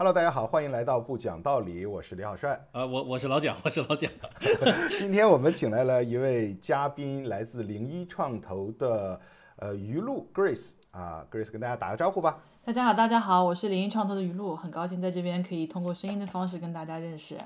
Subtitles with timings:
[0.00, 2.58] Hello，大家好，欢迎来到不讲道理，我是李好帅。
[2.72, 4.10] 呃，我我是老蒋，我是老蒋。
[4.98, 9.20] 今天我们请来了一位嘉宾，来自零一创投的
[9.56, 12.38] 呃于露 Grace 啊，Grace 跟大家打个招呼吧。
[12.64, 17.36] 大家好，大家好，我是零一创投的于露，很高兴在这边可以通过声音的方式跟大家认识。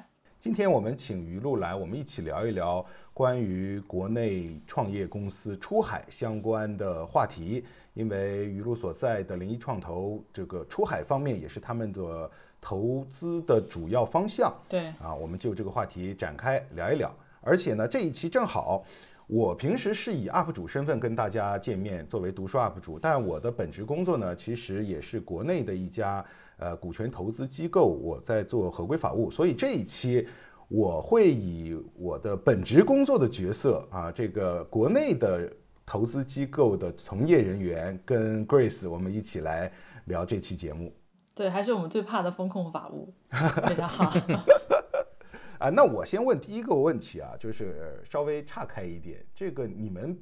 [0.44, 2.84] 今天我们请于露来，我们一起聊一聊
[3.14, 7.64] 关于国内创业公司出海相关的话题。
[7.94, 12.30] 因为于露所在的零一创投这个出海方面也是他们的
[12.60, 14.54] 投资的主要方向。
[14.68, 17.10] 对啊，我们就这个话题展开聊一聊。
[17.40, 18.84] 而且呢，这一期正好，
[19.26, 26.22] 我平时是以 UP 主身份跟大家见面，作为读书 UP 主，但我的本职工作呢，其实也是国内的一家
[26.58, 30.26] 呃股权投资机构，我在做合规法务，所以这一期
[30.68, 35.50] 我会以我的本职工作的角色啊，这个国内的。
[35.86, 39.70] 投资机构的从业人员跟 Grace，我们一起来
[40.06, 40.90] 聊这期节目。
[41.34, 43.12] 对，还是我们最怕的风控法务，
[43.66, 44.10] 非常好。
[45.60, 50.18] 啊，那我先问第一个问题啊，就是稍微岔开一点，这个你们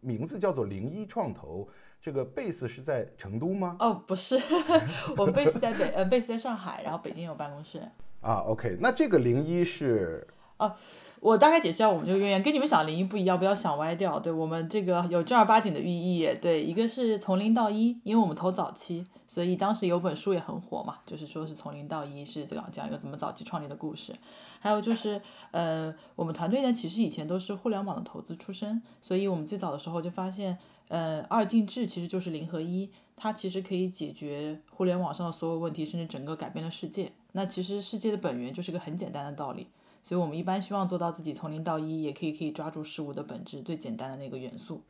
[0.00, 1.68] 名字叫做零一创投，
[2.04, 3.78] 这个 base 是在成都吗？
[3.80, 4.38] 哦，不是，
[5.16, 7.80] 我们 base 在北，呃，base 在上海，然后北京有办公室。
[8.20, 10.28] 啊，OK，那这个零一是？
[10.58, 10.76] 哦。
[11.20, 14.20] 我大概解释一下我们这个渊源，跟你们想零一不一样，不要想歪掉。
[14.20, 16.28] 对我们这个有正儿八经的寓意。
[16.42, 24.14] 对，一个是从零到一，因为我们投早期，所以当时有本书也很火嘛，就是说是从零到一是这样讲一个怎么早期创立的故事。
[24.60, 25.18] 还有就是，
[25.50, 37.12] 呃，我们团队呢其实以前都是互联网的投资出身，所以我们最早的时候就发现，呃，二进制其实就是零和一，它其实可以解决互联网上的所有问题，甚至整个改变了世界。
[37.32, 39.68] 那其实世界的本源就是个很简单的道理。
[40.02, 44.82] 所以我们一般希望做到自己从零到一，也可以可以抓住事物的本质最简单的那个元素。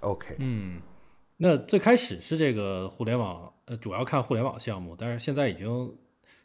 [0.00, 0.80] OK，嗯，
[1.36, 5.96] 那最开始是这个互联网，呃，主要看互联网项目，但是现在已经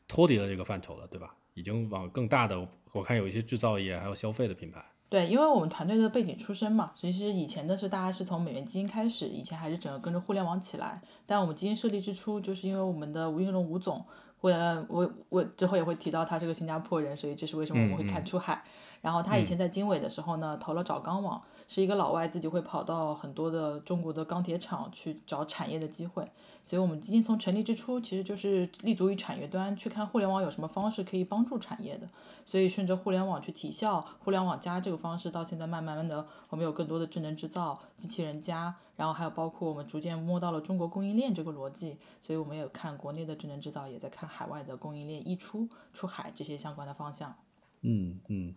[0.07, 1.35] 脱离了这个范畴了，对吧？
[1.55, 4.85] 已经往更大的，我看有一些制造业还有消费的品牌。
[5.13, 10.99] 对，因为我们团队的背景出身嘛，其实以前的是大家是从美元基金开始，以前还是整个跟着互联网起来。
[11.27, 14.03] 但我们基金设立之初，就是因为我们的吴云龙吴总。
[14.41, 14.51] 我
[14.89, 18.63] 我我之后也会提到他是个新加坡人，所以这是为什么我们会看出海。
[19.01, 21.39] 然后他以前在经纬的时候呢，投了找钢网，
[21.73, 26.31] 是一个老外自己会跑到很多的中国的钢铁厂去找产业的机会。
[26.61, 32.07] 所以我们基金从成立之初，其实就是立足于产业端，去看互联网有什么方式可以帮助产业的。
[32.45, 41.97] 所以顺着互联网去提效，互联网加这个方式，到现在慢慢慢的，我们有更多的智能制造、机器人加，然后还有包括我们逐渐摸到了中国供应链这个逻辑。
[42.21, 47.35] 所以我们也看国内的智能制造，也在看海外的供应链溢出、出海这些相关的方向。
[47.81, 48.53] 嗯嗯。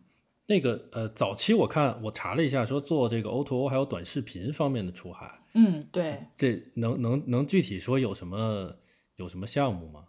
[0.48, 5.40] 那个呃，早期我看我查了一下，说做这个 O2O 还有短视频方面的出海。
[5.54, 6.26] 嗯，对。
[6.36, 8.76] 这能能能具体说有什么
[9.16, 10.04] 有什么项目吗？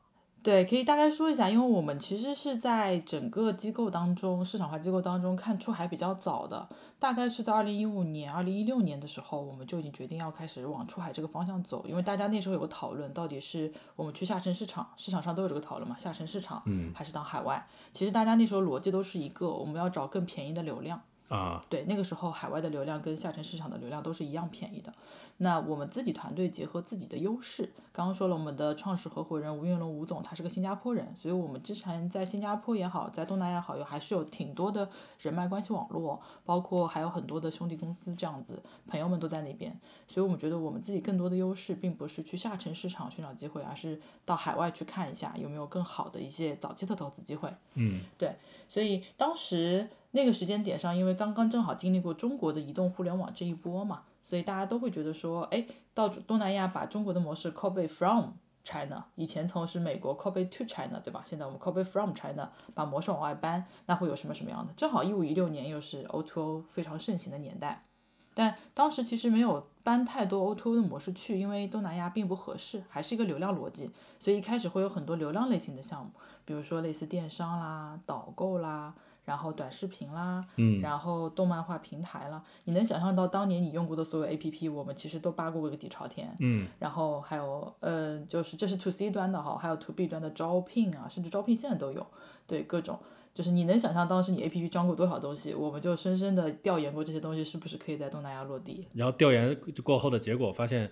[0.47, 17.67] 对，可以大概说一下，因为我们其实是在整个机构当中，市场化机构当中看出海比较早的，大概是在二零一五年、二零一六年的时候，我们就已经决定要开始往出海这个方向走，因为大家那时候有个讨论，到底是我们去下沉市场，市场上都有这个讨论嘛，下沉市场，嗯，还是当海外？
[17.91, 21.01] 其实大家那时候逻辑都是一个，我们要找更便宜的流量。
[21.29, 24.93] 啊，对，那个时候海外的流量跟下沉市场的流量都是一样便宜的。
[25.39, 34.89] 那我们自己团队结合自己的优势，刚刚说了，我们的创始合伙人吴云龙吴总他是个新加坡人，所以我们之前在新加坡也好，在东南亚好，有还是有挺多的
[35.19, 39.79] 人脉关系网络，包括还有很多的兄弟公司这样子，朋友们都在那边。
[40.07, 47.53] 所以我们觉得我们自己更多的优势，并不是去下沉市场寻找机会，而是到海外去看一下有没有更好的一些早期的投资机会。
[47.75, 48.33] 嗯，对，
[48.67, 49.87] 所以当时。
[50.17, 55.63] 那个时间点上，因为刚刚正好经历过中国的移动互联网这一波嘛，所以大家都会觉得说，哎，
[55.93, 58.31] 到东南亚把中国的模式 copy from
[58.63, 61.23] China，以前从是美国 copy to China，对吧？
[61.29, 64.73] 现在我们 copy from China，把模式往外搬，那会有什么什么样的？
[64.75, 67.85] 正好一五一六年又是 O2O O 非常盛行的年代，
[68.33, 76.09] 但当时其实没有搬太多 O2O 的模式去，因为东南亚并不合适，还是一个流量逻辑，所以一开始会有很多流量类型的项目，
[76.43, 78.95] 比如说类似电商啦、导购啦。
[79.27, 92.07] 然后短视频啦，嗯，然后动漫化平台啦，你能想象到当年你用过的所有 A P P，我们其实都扒过个底朝天，嗯，然后还有呃，就是这是 To C 端的哈，还有 To B 端的招聘啊，甚至招聘现在都有，
[92.47, 92.97] 对各种，
[93.33, 98.87] 就是你能想象当时你 A P P 装过多少东西，我们就深深的调研过这些东西是不是可以在东南亚落地。
[98.93, 100.89] 然后调研过后的结果发现，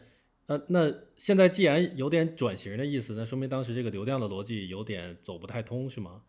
[0.48, 6.22] 呃，那现在既然有点转型的意思，那说明当时这个流量的逻辑有点走不太通，是吗？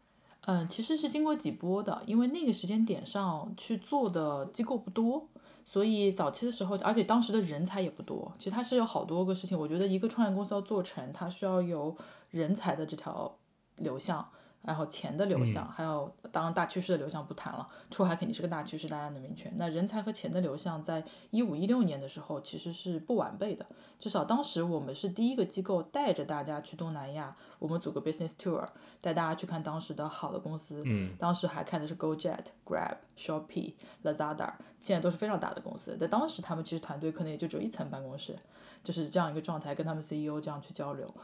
[0.47, 5.29] 嗯，其实是经过几波的，因为那个时间点上去做的机构不多，
[5.65, 8.33] 所以早期的时候，而且当时的人才也不多。
[8.39, 11.97] 其实它是有好多个事情，我觉得一个创业公司要做成，它需要有
[12.31, 13.37] 人才的这条
[13.75, 14.25] 流向。
[14.67, 19.49] 然后钱的流向，还有当然大趋势的流向不谈了，出海肯定是个大趋势，大家能明确。
[19.57, 23.65] 那人才和钱的流向，在一五一六年的时候其实是不完备的，
[24.01, 28.69] 至少当时我们是第一个机构带着大家去东南亚，我们组个 business tour，
[29.01, 30.83] 带大家去看当时的好的公司。
[30.85, 35.97] 嗯，当时还看的是 GoJet、Grab、Shopee、Lazada，现在都是非常大的公司。
[35.97, 38.37] 在当时他们其实团队可能也就只有一层办公室，
[38.83, 41.15] 就是这样一个状态，跟他们 CEO 这样去交流。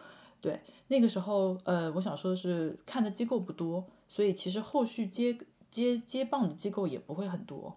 [0.43, 5.39] 对，那个时候，呃，我想说的是，看的机构不多，所以其实后续接
[5.71, 7.77] 接接棒的机构也不会很多，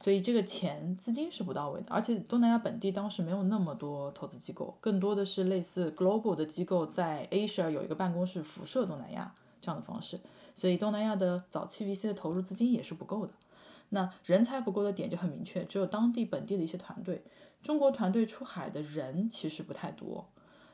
[0.00, 1.86] 所以这个钱资金是不到位的。
[1.90, 10.18] 而且东南亚本地当时没有那么多投资机构，更多的是类似 global 的机构在 Asia 有一个办公室辐射东南亚这样的方式，
[10.54, 13.34] 所以东南亚的早期 VC 的投入资金也是不够的。
[13.90, 17.22] 那人才不够的点就很明确，只有当地本地的一些团队，
[17.62, 20.26] 中国团队出海的人其实不太多。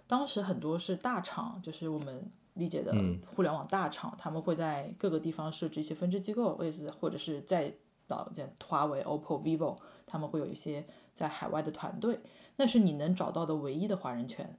[0.06, 2.94] 当时很多是大厂，就是我们理解的
[3.34, 7.74] 互联网大厂，他们会在各个地方设置一些分支机构，类似或者是在
[8.06, 12.20] 到在华为、OPPO、vivo，他们会有一些在海外的团队，
[12.56, 14.56] 那是你能找到的唯一的华人圈，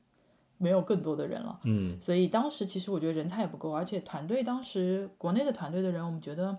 [0.57, 1.59] 没有更多的人了。
[1.63, 6.57] 嗯，所以当时其实我觉得人才也不够，而且团队当时国内的团队的人，我们觉得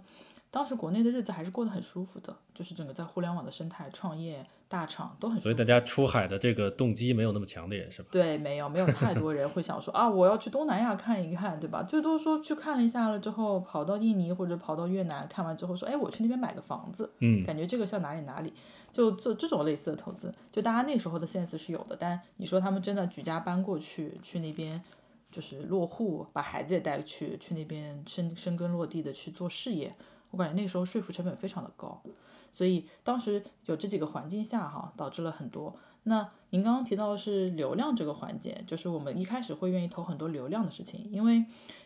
[0.50, 4.47] 当时国内的日子还是过得很舒服的，就是整个在互联网的生态创业。
[4.71, 8.09] 大厂都很，所以大家出海的这个动机没有那么强烈，是吧？
[8.12, 11.83] 对，没有，没有太多人会想说 啊，我要去东南亚看一看，对吧？
[11.83, 18.53] 最多说去看了一下了之后，跑到印尼或者跑到越南看完之后说，哎，我去那边买个房子，嗯，感觉这个像哪里哪里，
[18.93, 21.97] 就做这种类似的投资，就大家那时候的 sense 是有的。
[21.99, 24.79] 但你说他们真的举家搬过去，去那边
[25.33, 29.95] 就是落户，把孩子也带去，去那边深深根落地的去做事业，
[30.31, 32.03] 我感觉那个时候说服成本非常的高。
[32.51, 35.77] 所以当时有这几个环境下哈，导致了很多。
[36.05, 41.45] 那您刚刚提到是流量这个环节，就是我们一开始会愿意投很多流量的事情，因为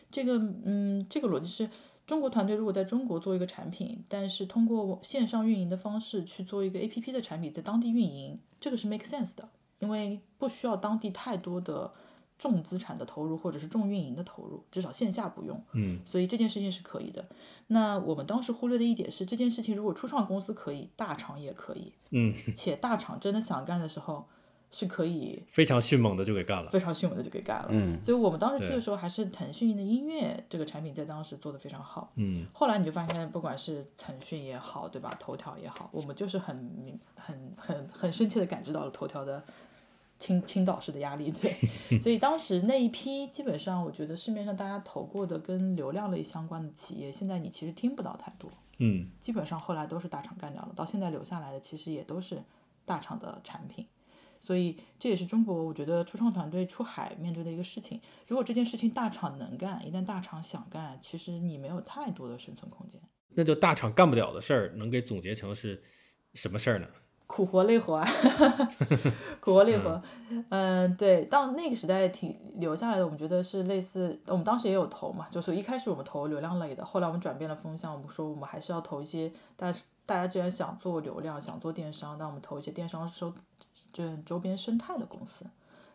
[0.09, 1.69] 这个嗯，这个逻辑是
[2.07, 9.49] 中国团队如果在中国做一个产品，但是通过线上运营的方式去做一个 APP 的产品，在当地运营，这个是 make sense 的，
[9.79, 11.91] 因为不需要当地太多的。
[12.43, 17.25] 重资产的投入或者是重运营的投入，至少线下不用，嗯，所以这件事情是可以的。
[17.67, 24.27] 那我们当时忽略的一点是，这件事情如果初创公司可以，大厂也可以，嗯，且大厂真的想干的时候
[24.71, 28.03] 是可以非常迅猛的就给干了，非常迅猛的就给干了，嗯。
[28.03, 32.45] 所以我们当时去的时候，还是腾讯的音乐这个产品在当时做的非常好，嗯。
[32.51, 35.15] 后来你就发现，不管是腾讯也好，对吧？
[35.17, 39.41] 头条也好，我们就是很明、很、很、很深切的感知到了头条的。
[40.23, 41.51] 青青岛式的压力，对，
[41.99, 52.41] 所以当时那一批基本上，我觉得市面上大家投过的跟流量类相关的企业，现在你其实听不到太多，嗯，基本上后来都是大厂干掉了，到现在留下来的其实也都是
[52.85, 53.85] 大厂的产品，
[54.39, 57.99] 所以这也是中国我觉得初创团队出海面对的一个事情。
[58.25, 63.01] 如果这件事情大厂能干，一旦大厂想干，其实你没有太多的生存空间。
[63.35, 65.83] 那就大厂干不了的事儿，能给总结成是
[66.33, 66.87] 什么事儿呢？
[67.25, 68.07] 苦活累活啊，
[69.41, 69.99] 苦活累活，
[70.49, 79.73] 嗯，对，到那个时代挺留下来的，我们觉得是类似，我们当时也有投嘛，就是一开始我们投流量类的，后来我们转变了风向，我们说我们还是要投一些，大
[80.05, 83.33] 大家既然想做流量，想做电商，那我们投一些电商收
[83.91, 85.45] 这周边生态的公司，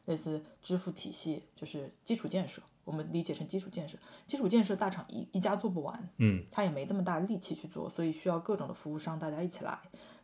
[0.06, 3.96] 类似支付体系，就是基础建设，我们理解成基础建设，
[4.26, 9.78] 基础建设大厂一一家做不完，嗯，他也没这么大力气去做，所以需要各种的服务商大家一起来。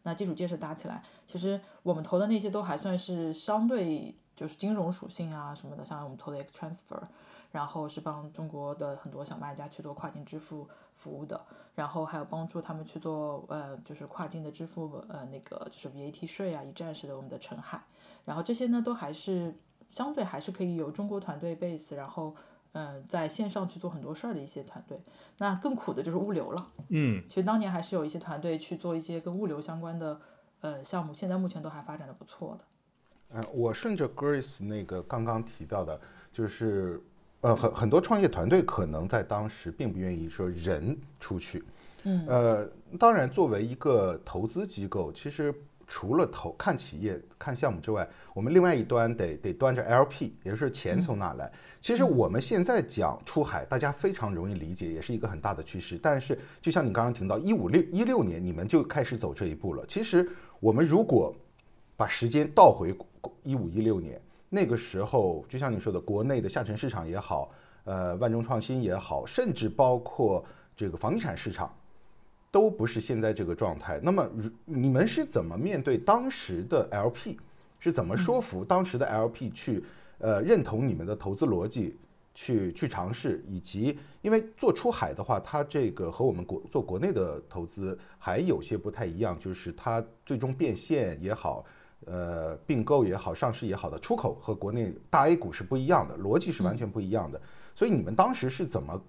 [0.04, 7.02] 那基础建设搭起来，其实我们投的那些都还算是相对就是金融属性啊什么的，像我们投的 X Transfer，
[7.50, 11.40] 然后是帮中国的很多小卖家去做跨境支付服务的，
[11.74, 17.82] 然后还有帮助他们去做呃就是跨境的支付呃那个就是 VAT 税啊一站式的我们的澄海，
[18.24, 19.54] 然后这些呢都还是
[19.90, 22.36] 相对还是可以有中国团队 base，然后。
[22.74, 25.00] 嗯，在线上去做很多事儿的一些团队，
[25.38, 26.72] 那更苦的就是物流了。
[26.88, 30.20] 嗯，其实当年还是有一些团队去做一些跟物流相关的
[30.60, 32.64] 呃项目，现在目前都还发展的不错的。
[33.30, 36.00] 嗯，我顺着 Grace 那个刚刚提到的，
[36.32, 37.00] 就是
[37.40, 41.64] 呃很很多创业团队可能在当时并不愿意说人出去。
[42.02, 45.54] 嗯，呃，当然作为一个投资机构，其实。
[45.86, 51.50] 除了投看企业、看项目之外，我们另外一端得得端着 LP，也就是钱从哪来。
[51.80, 55.98] 其实我们现在讲出海，大家非常容易理解，也是一个很大的趋势。
[56.02, 59.84] 但是，就像你刚刚听到，一五六一六年你们就开始走这一步了。
[59.86, 60.28] 其实，
[60.60, 61.34] 我们如果
[61.96, 62.96] 把时间倒回
[63.42, 67.50] 一五一六年，那个时候，就像你说的，国内的下沉市场也好，
[67.84, 71.74] 呃，万众创新也好，甚至包括这个房地产市场。
[72.54, 73.98] 都不是现在这个状态。
[74.00, 74.30] 那么，
[74.64, 77.36] 你们是怎么面对当时的 LP？
[77.80, 79.82] 是怎么说服当时的 LP 去
[80.18, 81.96] 呃认同你们的投资逻辑？
[82.32, 91.64] 去去尝试，以及因为做出海的话，它这个和我们国做国内的投资还有些不太一样，就是它最终变现也好，
[92.06, 97.40] 呃，并购也好，上市也好的出口和国内大 A 股是不一样的，逻辑是完全不一样的。
[97.74, 99.00] 所以你们当时是怎么？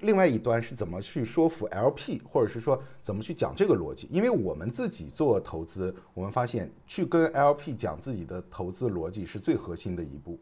[0.00, 4.08] 另外一端是怎么去说服 LP，或者是说怎么去讲这个逻辑？
[4.10, 10.38] 因为我们自己做投资，我们发现去跟 LP 讲自己的投资逻辑是最核心的一步。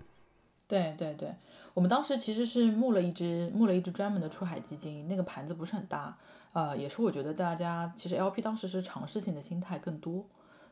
[0.68, 1.32] 对对对，
[1.74, 6.18] 我们当时其实是募了一支募了一支专门的出海基金，那个盘子不是很大，
[6.52, 10.26] 呃，也是我觉得大家其实 LP 当时是尝试性的心态更多。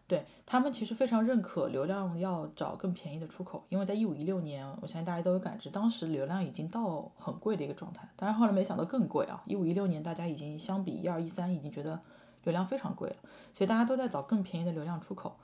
[0.06, 8.06] 对他们其实非常认可流量要找更便宜的出口，因为在一五一六年，我相信大家都有感知，当时流量已经到很贵的一个状态。
[8.14, 9.42] 当然后来没想到更贵啊！
[9.46, 11.98] 一五一六年大家已经相比一二一三已经觉得
[12.42, 13.16] 流量非常贵了，
[13.54, 15.36] 所以大家都在找更便宜的流量出口。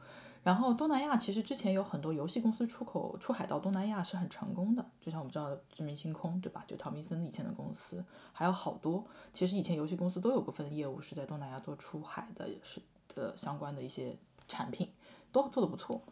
[0.42, 6.64] 然后东南亚其实之前有很多游戏公司出口出海到东南亚是很成功的，就像我们知道的知名星空，对吧？
[6.68, 12.82] 就陶明森以前的公司，还有好多，其实以前游戏公司都有部分业务是在东南亚做出海的，是
[13.14, 14.18] 的相关的一些。
[14.50, 14.90] 产品
[15.30, 16.02] 都做得不错，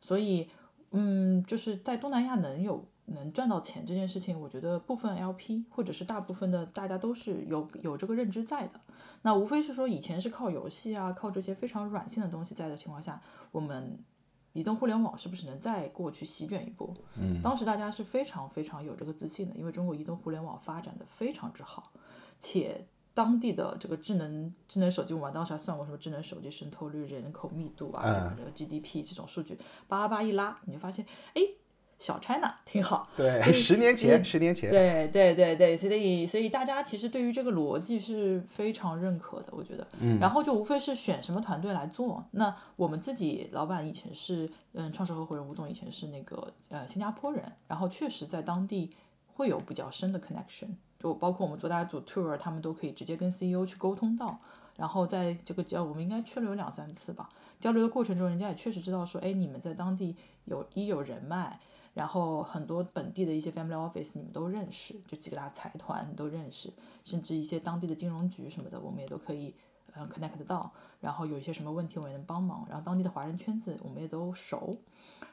[0.00, 0.48] 所以，
[0.92, 8.80] 嗯，就是在东南亚能有能赚到钱这件事情，我觉得部分 LP 或者是大部分的大家都是有有这个认知在的。
[9.20, 13.20] 那无非是说以前是靠游戏啊，靠这些非常软性的东西在的情况下，
[13.50, 13.98] 我们
[14.54, 16.92] 移动互联网是不是能再过去席卷一波？
[17.18, 21.92] 嗯，当时大家是非常非常有这个自信的，因为中国移动互联网发展的非常之好，
[22.40, 22.86] 且。
[23.14, 31.04] 当地的这个智能智能手机，我们当时还算过什么智能手机渗透率、人口密度啊，这个 GDP 这种数据，叭叭一拉，你就发现，
[31.34, 31.42] 哎，
[31.98, 33.08] 小 China 挺好。
[33.16, 34.70] 对， 十年前，十年前。
[34.70, 39.86] 对对对对，所以所以大家其实对于这个逻辑是非常认可的，我觉得。
[40.00, 40.18] 嗯。
[40.18, 42.24] 然后就无非是选什么团队来做。
[42.32, 48.90] 那我们自己老板以前是，嗯，创始合伙人吴总以前是那个呃新加坡人，然后确实在当地
[49.34, 50.70] 会有比较深的 connection。
[51.02, 54.40] 就包括我们做大组 tour，他们都可以直接跟 CEO 去沟通到，
[54.76, 57.28] 然后在这个交我们应该去了有两三次吧，
[57.58, 61.58] 交流的过程中，人家也确实知道说，哎，你们在当地有一有人脉，
[61.94, 66.72] 然后很多本地的一些 family office 你们都认识，就几个大财团你都认识，
[67.04, 69.54] 甚至一些当地的金融局什么的，我们也都可以
[69.94, 74.78] 嗯 connect 到，然后有一些什么问题我也能帮忙，然后当地的华人圈子我们也都熟。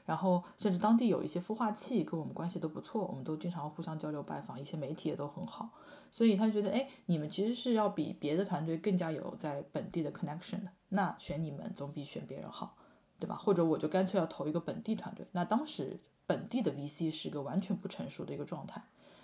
[0.06, 5.70] 然后甚至当地有一些孵化器跟我们关系都不错，我们都经常互相交流拜访，一些媒体也都很好，
[6.10, 12.76] 所以他觉得，哎，你们其实是要比别的团队更加有在本地的 connection 的，那选你们总比选别人好，
[13.20, 13.36] 对吧？
[13.36, 18.82] 或者我就干脆要投一个本地团队，那当时本地的 VC 是个完全不成熟的一个状态，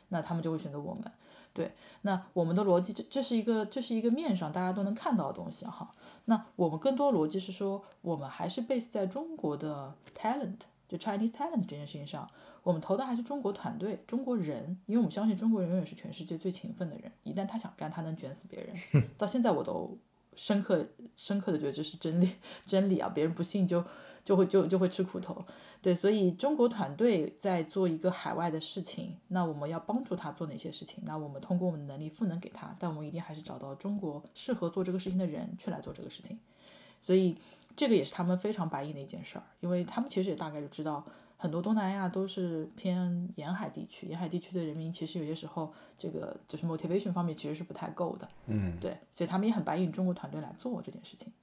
[0.10, 1.12] 那他们就会选择我们。
[1.56, 1.72] 对，
[2.02, 5.90] 那我们的逻辑，这这是一个这是一个面上大家都能看到的东西哈。
[6.26, 10.58] 那我们更多逻辑是说，我们还是 base 在中国的 talent。
[10.88, 12.30] 就 Chinese talent 这件事情上，
[12.62, 17.12] 我们投的还是中国团队、中国人，因为我们相信中国人永远是全世界最勤奋的人。
[17.24, 19.04] 一旦他想干，他能卷死别人。
[19.18, 19.98] 到现在我都
[20.36, 20.86] 深刻、
[21.16, 22.30] 深刻的觉得这是真理，
[22.68, 23.10] 真理啊！
[23.10, 23.84] 别人不信就
[24.26, 25.46] 就会就就会吃苦头。
[25.82, 31.02] 对，所以中国团队在做一个海外的事情，那我们要帮助他做哪些事情？
[31.06, 36.38] 那我们通过我们的能力赋能给他，但我们一定还是找到中国适合做这个事情的人去来做这个事情。
[37.00, 37.38] 所以。
[37.78, 41.06] 这个也是他们非常白银的一件事儿，因为他们其实也大概就知道，
[41.36, 51.34] 很多东南亚都是偏沿海地区，沿海地区的人民其实有些时候这个就是 motivation 方面其实是不太够的，嗯，对，所以他们也很白银中国团队来做这件事情，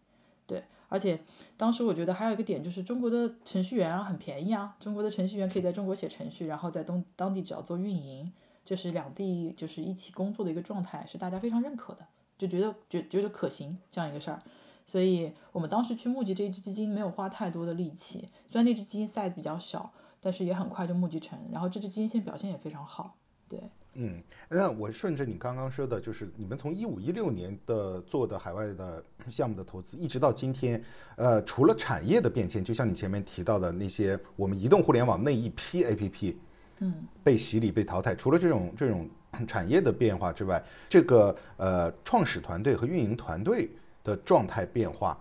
[0.46, 1.18] 对，而且
[1.56, 8.30] 当时我觉得还有一个点就是中国的程序员啊很便宜啊，中国的程序员可以在中国写程序，然后在东当地只要做运营，
[8.62, 12.06] 就是两地就是一起工作的一个状态，是大家非常认可的，
[12.37, 14.42] 就觉得觉觉得可行这样一个事儿。
[14.87, 18.28] 所以我们当时去募集这一支基金，没有花太多的力气。
[18.50, 21.38] 虽然那支基金 size 比较小，但是也很快就募集成。
[21.50, 23.16] 然后这支基金现在表现也非常好。
[23.49, 30.82] 对，嗯，那我顺着你刚刚说的，就是你们从一五一六年的做的海外的项目的投资，一直到今天，
[31.16, 36.34] 呃，除了产业的变迁，就像你前面提到的那些我们移动互联网那一批 APP，
[36.80, 39.08] 嗯，被洗礼被淘汰，除了这种这种
[39.46, 43.68] 产业的变化之外，这个呃创始团队和运营团队。
[44.04, 45.16] 的状态变化，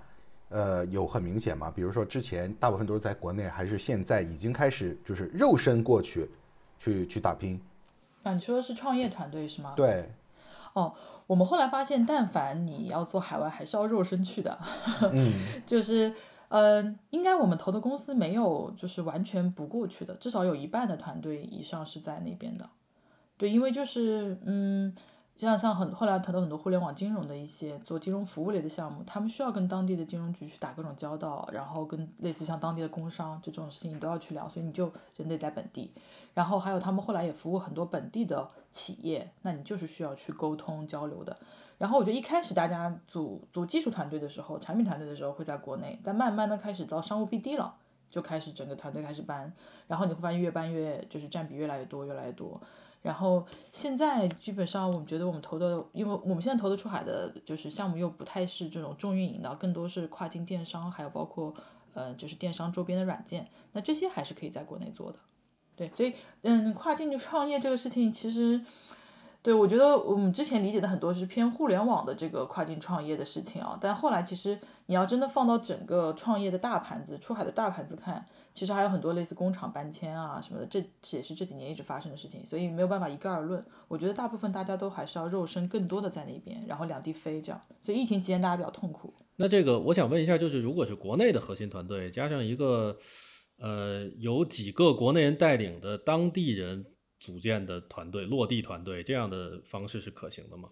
[0.49, 1.71] 呃，有很明显吗？
[1.75, 6.27] 比如说之前大部分都是在国内，还是现在已经开始就是肉身过去，
[6.79, 7.61] 去去打拼？
[8.23, 9.73] 啊，你说的是创业团队是吗？
[9.75, 10.09] 对。
[10.73, 10.93] 哦，
[11.27, 14.57] 我们后来发现，但凡你要做海外，还是要肉身去的。
[15.11, 15.33] 嗯。
[15.67, 16.13] 就是，
[16.49, 22.69] 嗯，应该我们投的公司没有就是完全不过去的，至少有一半的团队以上是在那边的。
[23.37, 24.95] 对，因为就是，嗯。
[25.37, 35.91] 像像很后来谈到很多互联网金融的一些做金融服务类的项目，他们需要跟当地的金融局去打各种交道，然后跟类似像当地的工商这种事情你都要去聊，所以你就人得在本地。
[36.33, 41.38] 然后还有他们后来也服务很多本地的企业，那你就是需要去沟通交流的。
[41.77, 47.75] 然后我觉得一开始大家组组技术团队的时候，产品团队的时候会在国内，但慢慢的开始招商务 BD 了，
[48.09, 49.51] 就开始整个团队开始搬，
[49.88, 52.61] 然后你会发现越搬越就是占比越来越多，越来越多。
[53.01, 61.51] 然后现在基本上我们觉得我们投的，因为我们现在投的出海的就是项目又不太是这种重运营的，更多是跨境电商，还有包括
[61.95, 65.17] 呃就是电商周边的软件，那这些还是可以在国内做的。
[65.88, 68.61] 对，所以嗯，跨境创业这个事情其实。
[69.43, 78.23] 对，我觉得我们之前理解的很多是偏互联网的这个跨境创业的事情啊，但后来其实你要真的放到整个创业的大盘子、出海的大盘子看，
[78.53, 80.83] 其实还有很多类似工厂搬迁啊什么的，这
[81.17, 83.65] 也是这几年一直发生的事情，所以没有办法一概而论。
[83.88, 87.59] 我觉得大部分大家都还是要肉身更多的在那边，然后两地飞这样。
[87.81, 89.11] 所以疫情期间大家比较痛苦。
[89.38, 92.95] 那这个我想问一下，就是如果是国内的核心团队加上一个
[93.61, 96.85] 呃有几个国内人带领的当地人。
[97.21, 100.69] 组建的团队、落地团队这样的方式是可行的吗？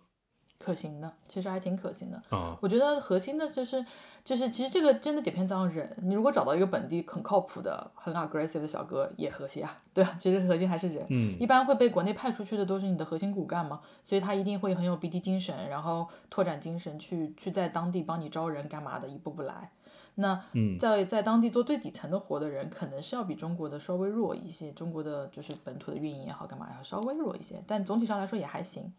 [0.57, 2.57] 可行的，其实还挺可行的啊。
[2.59, 3.85] 我觉得核心的就是，
[4.25, 5.95] 就是其实这个真的得偏在人。
[6.01, 11.05] 你如果找到一个本地很靠谱的、很 aggressive 的小哥也和谐啊，对啊，其实核心还是人。
[11.11, 19.71] 嗯，一般会被国内派出去的都是你的核心骨干嘛，所以他一定会很有 BD 精神，然后拓展精神，去去在当地帮你招人干嘛的，一步步来。
[20.19, 20.41] 那
[20.79, 24.71] 在在当地做最底层的活的人，可能是要比中国的稍微弱一些。
[24.73, 28.91] 中国的就是本土的运营也好，干嘛也好，稍微弱一些，但总体上来说也还行。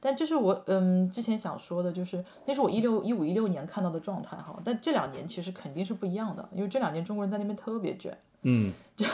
[0.00, 4.56] 但这是我嗯之前想说的，就是那是我一六一五一六年看到的状态哈。
[4.64, 9.04] 但这两年其实肯定是不一样的，因为这两年中国人在那边特别卷，嗯， 就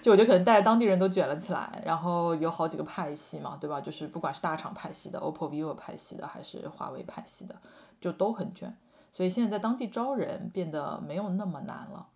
[0.00, 3.80] 就我觉得可能带着当地人都卷了起来，然后有好几个派系嘛，对吧？
[3.80, 7.56] 就是不管是大厂派系的、OPPO、vivo 派系的，还是华为派系的，
[8.00, 8.72] 就都很卷。
[9.20, 12.08] 所以现在在当地招人变得没有那么难了，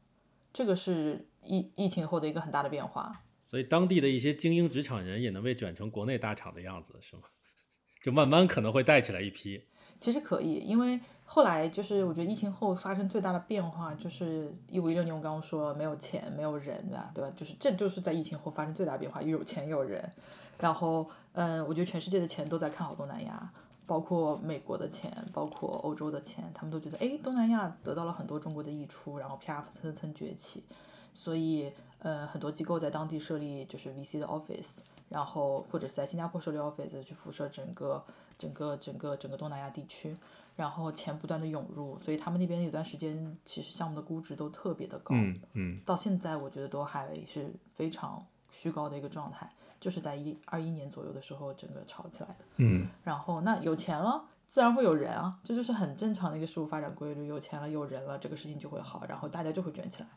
[0.54, 3.12] 这个是疫疫情后的一个很大的变化。
[3.44, 7.24] 所以当地的一些精英职场人也能被卷成国内大厂的样子，是吗？
[8.00, 9.66] 就慢慢可能会带起来一批。
[10.00, 17.10] 其实可以，因为后来就是我觉得疫情后发生最大的变化就是一五一六年，我刚刚说没有钱没有人，对吧？
[17.14, 17.30] 对吧？
[17.36, 20.10] 就是这就是在疫情后发生最大变化，又有钱又有人。
[20.58, 23.52] 然后嗯，我觉得全世界的钱都在看好东南亚。
[23.86, 30.64] 包括美国的钱，包括欧洲的钱，他们都觉得，哎，东南亚得到了很多中国的溢出，然后 PR 层层崛起，
[31.12, 34.78] 所以，呃，很多机构在当地设立就是 VC 的 office，
[35.10, 38.02] 然后或者是在新加坡设立 office 去辐射整个
[38.38, 40.16] 整个整个整个东南亚地区，
[40.56, 49.52] 然后钱不断的涌入，所以他们那边有段时间其实项目的估值都特别的高，嗯嗯，到现在我觉得都还是非常虚高的一个状态。
[49.84, 52.36] 就是在一二一年左右的时候，整个炒起来的。
[52.56, 57.26] 嗯，然后那有钱了，自然会有人啊，这就是很正常的一个事物发展规律。
[57.26, 60.08] 有钱了，有人了，这个事情就会好，然后大家就会卷起来，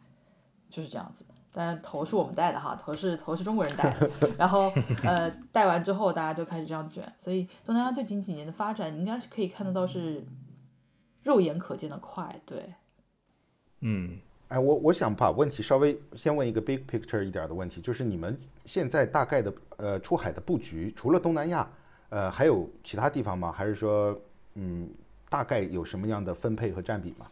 [0.70, 1.26] 就是这样子。
[1.52, 4.72] 但头是我们带的哈，头是头是中国人带的， 然后
[5.04, 7.14] 呃带完之后，大家就开始这样卷。
[7.20, 10.26] 所以东南亚最近几年的发展，你应该是可以看得到是
[11.24, 12.74] 肉眼可见的快，对。
[13.82, 14.20] 嗯。
[14.50, 21.70] 哎，我我想把问题稍微先问一个 big picture 一点的问题，就是你们现在大概的呃出海的布局，除了东南亚，
[22.10, 23.52] 呃还有其他地方吗？
[23.52, 24.18] 还是说，
[24.56, 24.90] 嗯，
[25.30, 27.28] 大概有什么样的分配和占比吗？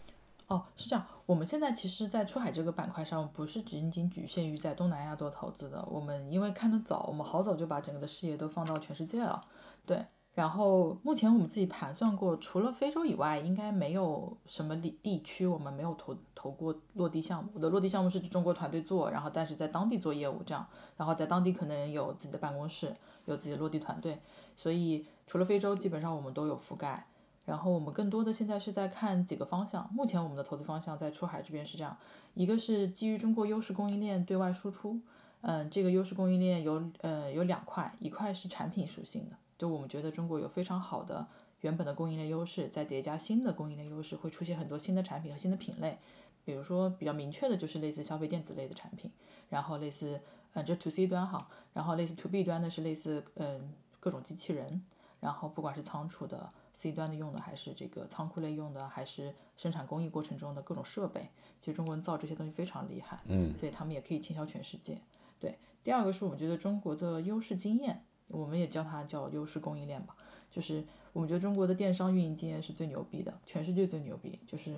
[0.48, 5.84] 哦，是这样，我们现在其实，在出海这个板块上，不是仅仅局限于在东南亚做投资的。
[5.90, 9.42] 我们因为看得早，我们好早就把整个的视野都放到全世界了，
[9.86, 10.06] 对。
[10.36, 17.50] 然后目前我们自己盘算过，除了非洲以外，应该没有什么地地区我们没有投投过落地项目。
[17.54, 20.68] 我的落地项目是中国团队做，然后但是在当地做业务这样，
[20.98, 22.94] 然后在当地可能有自己的办公室，
[23.26, 24.20] 有自己的落地团队。
[24.58, 27.08] 所以除了非洲，基本上我们都有覆盖。
[27.46, 29.88] 然后我们更多的现在是在看几个方向。
[29.94, 31.96] 目前我们的投资方向在出海这边是这样，
[32.34, 35.00] 一个是基于中国优势供应链对外输出，
[35.42, 39.38] 嗯，这个优势供应链有呃有两块，一块是产品属性的。
[39.58, 41.28] 就我们觉得中国有非常好的
[41.62, 45.98] 原本的供应链优势，再叠加新的供应链优势，会出现很多新的产品和新的品类。
[46.44, 49.10] 比如说比较明确的就是类似消费电子类的产品，
[49.50, 50.22] 然后类似
[50.54, 54.84] 呃这 to C 端哈，然后类似 to B 端的是类似嗯各种机器人，
[55.20, 65.02] 然后不管是仓储的 C 端的用的，还是这个仓库类用的，还是生产工艺过程中的各种设备，其实中国人造这些东西非常厉害，嗯，所以他们也可以倾销全世界。
[65.40, 68.04] 对，第二个是我们觉得中国的优势经验。
[68.28, 70.16] 我们也叫它叫优势供应链吧，
[70.50, 70.84] 就是
[71.14, 74.40] 我们觉得中国的电商运营经验是最牛逼的，全世界最牛逼。
[74.48, 74.74] 就是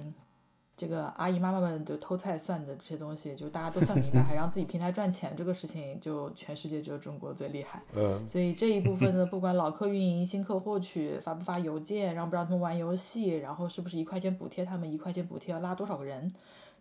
[0.75, 7.81] 这个阿姨妈妈们就偷菜算的这些东西，就大家都算明白，还让自己平台赚钱，这个事情就全世界只有中国最厉害。
[7.95, 16.31] 嗯，所以这一部分呢，不管老客运营、新客获取、发不发邮件，让不让他们玩游戏，然后是不是一块钱补贴他们，一块钱补贴要拉多少个人，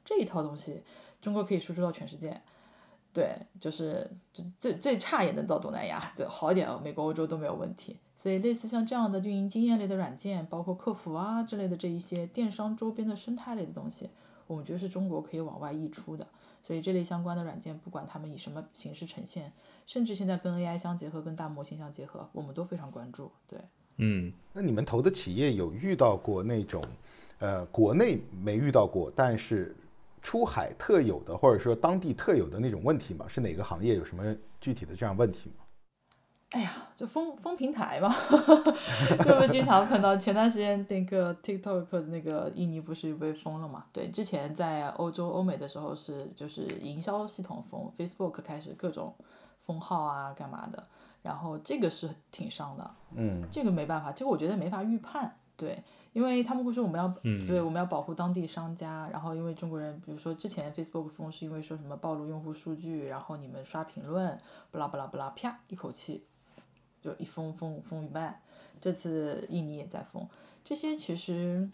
[0.05, 0.83] 这一套东西，
[1.23, 2.39] 中国可以输出到全世界。
[3.17, 7.97] 对，就是最最最差也能到东南亚，最好一点，美国、欧洲都没有问题。
[8.19, 14.11] 所以类似像这样的运营经验类的软件，包括客服啊之类的这一些电商周边的生态类的东西，
[14.47, 16.27] 我们觉得是中国可以往外溢出的。
[16.63, 19.51] 所以这类相关的软件，不管他们以什么形式呈现，
[19.87, 23.31] 甚至现在跟 AI 相结合、跟大模型相结合，我们都非常关注。
[23.49, 23.59] 对，
[23.97, 26.83] 嗯，那你们投的企业有遇到过那种，
[27.39, 29.75] 呃，国内没遇到过，但是
[30.27, 33.27] 出海特有的，或者说当地特有的那种问题吗？
[33.29, 35.63] 是哪个行业有什么具体的这样问题吗？
[36.51, 38.13] 哎呀，就封封平台嘛，
[39.25, 40.17] 就是经常碰到。
[40.17, 43.85] 前段时间那个 TikTok 的那个印尼不是被封了嘛？
[43.93, 49.15] 对，之前在欧洲、欧美的时候是就是营销系统封，Facebook 开始各种
[49.65, 50.85] 封号啊，干嘛的。
[51.23, 55.81] 然后这个是挺伤的，嗯，这个没办法，这个我觉得没法预判，对，
[56.17, 57.07] 因为他们会说我们要，
[57.47, 59.07] 对，我们要保护当地商家。
[59.13, 66.25] 然后因为中国人，比如说之前 Facebook 封是因为说什么暴露用户数据，然后你们刷评论，不啦不啦不啦，啪一口气。
[67.03, 68.41] 就一封封封一半，
[68.81, 70.27] 这次印尼也在封，
[70.65, 71.71] 这些其实，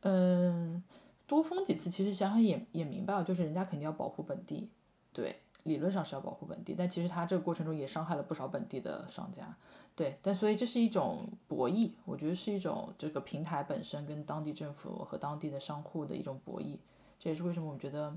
[0.00, 0.82] 嗯，
[1.28, 4.68] 多封几次，其实想想也也明白了，就是人家肯定要保护本地，
[5.12, 9.54] 对，理论上是要保护本地，但其实他这个过程中也伤害了不少本地的商家，
[9.98, 16.76] 对，但所以这是一种博弈，我觉得是一种这个平台本身跟当地政府和当地的商户的一种博弈，
[17.18, 18.16] 这也是为什么我们觉得，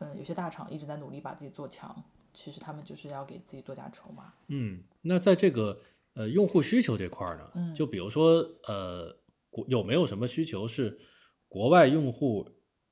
[0.00, 2.02] 嗯，有些大厂一直在努力把自己做强。
[2.34, 4.32] 其实他们就是要给自己多加筹码。
[4.48, 5.78] 嗯，那在这个
[6.14, 9.16] 呃用户需求这块儿呢，嗯，就比如说呃
[9.48, 10.98] 国有没有什么需求是
[11.48, 12.48] 国外用户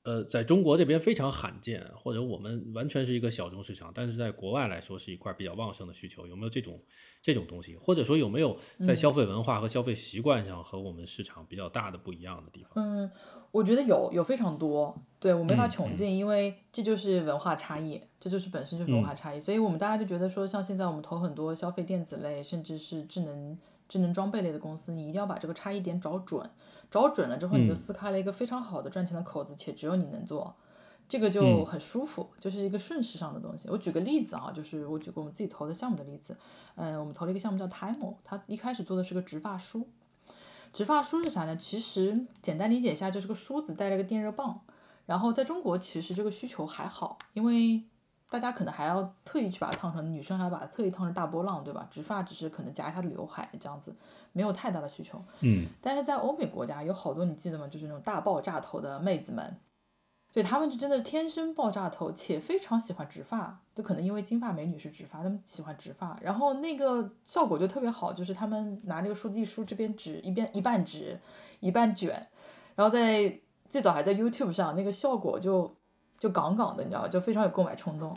[0.08, 6.80] 呃在中国这边非常罕见，或者我们完全是一个小众市场，但是在国外来说是一块比较旺盛的需求，有没有这种
[7.20, 7.76] 这种东西？
[7.76, 12.72] 或者说有没有在消费文化和消费习惯上和我们市场比较大的不一样的地方？
[12.76, 13.10] 嗯，
[13.50, 14.96] 我觉得有有非常多。
[15.20, 26.48] 对我没法穷尽，因为这就是文化差异，这就是本身就是文化差异，所以我们大家就觉得说，像现在我们投很多消费电子类，甚至是智能智能装备类的公司，你一定要把这个差异点找准，
[26.90, 30.54] 找准了之后，你就撕开了一个非常好的赚钱的口子，且只有你能做，
[31.08, 33.68] 这个就很舒服，就是一个顺势上的东西。
[33.70, 36.36] 我举个例子啊，就是我举个我们自己投的项目的例子，
[36.76, 39.88] 嗯，我们投了一个项目叫 Time，它一开始做的是个直发梳，
[40.72, 41.56] 直发梳是啥呢？
[41.56, 44.60] 其实简单理解一下，就是个梳子带了个电热棒。
[45.06, 47.82] 然后在中国其实这个需求还好，因为
[48.30, 51.88] 大家可能还要特意去把它烫成，女生还要把它特意烫成大波浪，对吧？
[51.90, 53.94] 直发只是可能夹一下刘海这样子，
[54.32, 55.22] 没有太大的需求。
[55.40, 55.66] 嗯。
[55.80, 57.66] 但是在欧美国家有好多你记得吗？
[57.68, 59.56] 就是那种大爆炸头的妹子们，
[60.32, 71.18] 对她们就真的天生爆炸头，且非常喜欢直发，就可能因为金发美女是直发，她们喜欢直发，然后那个效果就特别好，就是她们拿那个梳子一梳，这边直一边一半直
[71.60, 72.26] 一半卷，
[72.74, 73.40] 然后在。
[73.70, 75.70] 最早还在 YouTube 上，那个效果就
[76.18, 77.08] 就杠杠的，你知道吧？
[77.08, 78.16] 就非常有购买冲动。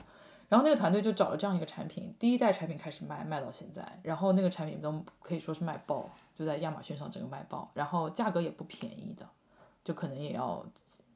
[0.50, 9.26] 然后那个团队就找了这样一个产品，第一代产品开始卖，卖到现在，然后那个产品都可以说是卖爆，就在亚马逊上整个卖爆，然后价格也不便宜的，
[9.86, 10.66] 就可能也要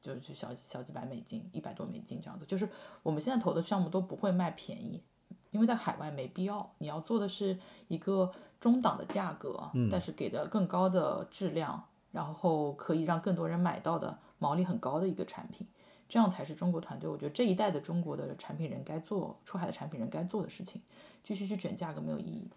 [0.01, 2.45] 就是小小几百美金，一百多美金这样子。
[2.45, 2.69] 就是
[3.03, 5.03] 我们现在投的项目都不会卖便宜，
[5.51, 14.17] 因为在海外没必要，你要做的是一个中档的价格，但是给的更高的质量，然后可以让更多人买到的。
[14.37, 15.65] 毛利很高的一个产品，
[16.07, 17.09] 这样才是中国团队。
[17.09, 20.81] 我觉得这一代的中国的产品人该做，出海的产品人该做的事情。
[21.23, 22.47] 继续去卷价格没有意义。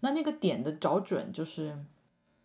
[0.00, 1.78] 那那个点的找准，就是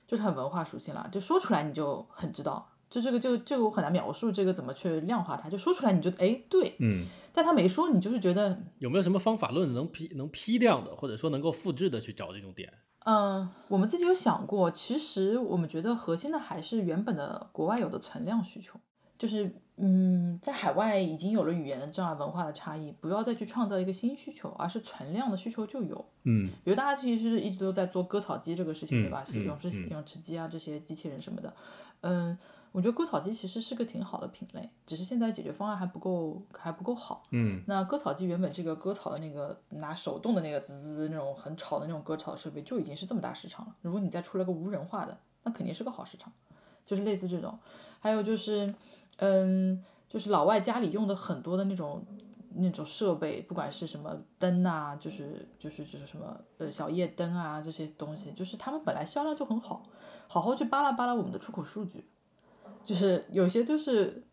[0.07, 1.09] 就是很文化属性了。
[1.11, 5.49] 就说出来你就很知道，就这个就这个我很难描述这个怎么去量化它。
[5.49, 12.71] 就说出来你就哎对，嗯，但他没说，你就是觉得有没有什么方法论能批能批量的，或者说能够复制的去找这种点？
[13.05, 18.79] 嗯，我们自己有想过，其实我们觉得核心的还是原本的国外有的存量需求，
[19.17, 26.05] 就是嗯，在海外已经有了语言的这样文化的差异，不要再去创造一个新需求，而是存量的需求就有。
[26.23, 29.23] 嗯，比如大家其实一直都在做割草机这个事情，对吧？
[29.33, 31.53] 永吃永吃机啊这些机器人什么的，
[32.01, 32.37] 嗯。
[32.73, 37.23] 我觉得割草机其实是个挺好的品类，只是现在解决方案还不够，还不够好。
[37.29, 43.75] 嗯，那割草机原本这个割草的那个拿手动的那个滋滋那种很吵的那种割草设备就已经是这么大市场了。
[43.83, 46.33] 如果你再出了个无人化的，那肯定是个好市场。
[46.83, 47.59] 就是类似这种，
[47.99, 48.73] 还有就是，
[49.17, 52.05] 嗯，就是老外家里用的很多的那种
[52.55, 59.85] 那种设备，不管是什么灯啊，就是就是就是什么呃小夜灯啊这些东西，就是他们本来销量就很好，
[60.27, 62.05] 好好去扒拉扒拉我们的出口数据。
[62.83, 64.23] 就是有些就是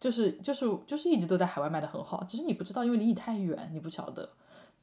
[0.00, 4.28] 就是就是就是一直都在海外卖的很好，只是你不知道，因为离你太远，你不晓得。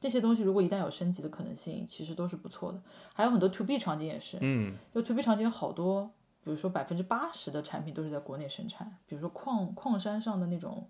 [0.00, 2.80] 这些东西如果一旦有升级的可能性，其实都是不错的。
[3.12, 6.08] 还有很多 to B 场景也是，嗯，就 to B 场景有好多，
[6.42, 10.88] 比如说百分之八十的产品都是在国内生产，比如说矿矿山上的那种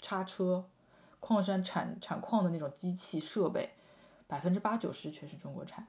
[0.00, 0.64] 叉车，
[1.20, 3.70] 矿山产产矿的那种机器设备，
[4.26, 5.86] 百分之八九十全是中国产。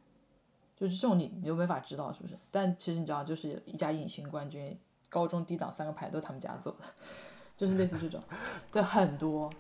[0.76, 2.36] 就是这种你你就没法知道是不是？
[2.50, 4.76] 但其实你知道，就是一家隐形冠军，
[5.10, 6.80] 高中低档三个牌都是他们家做的，
[7.56, 8.20] 就是类似这种，
[8.72, 9.54] 对，很多。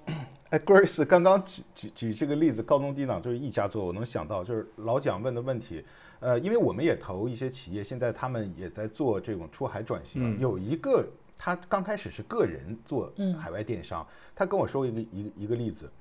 [0.49, 5.85] 哎，Grace 刚刚举举举这个例子，高中低档就是一家做，我能想到就是老蒋问的问题，
[6.21, 11.05] 呃，因为我们也投一些企业，现在他们也在做这种出海转型，有一个
[11.35, 15.91] 他刚开始是个人做海外电商，他跟我说一个一个一个例子，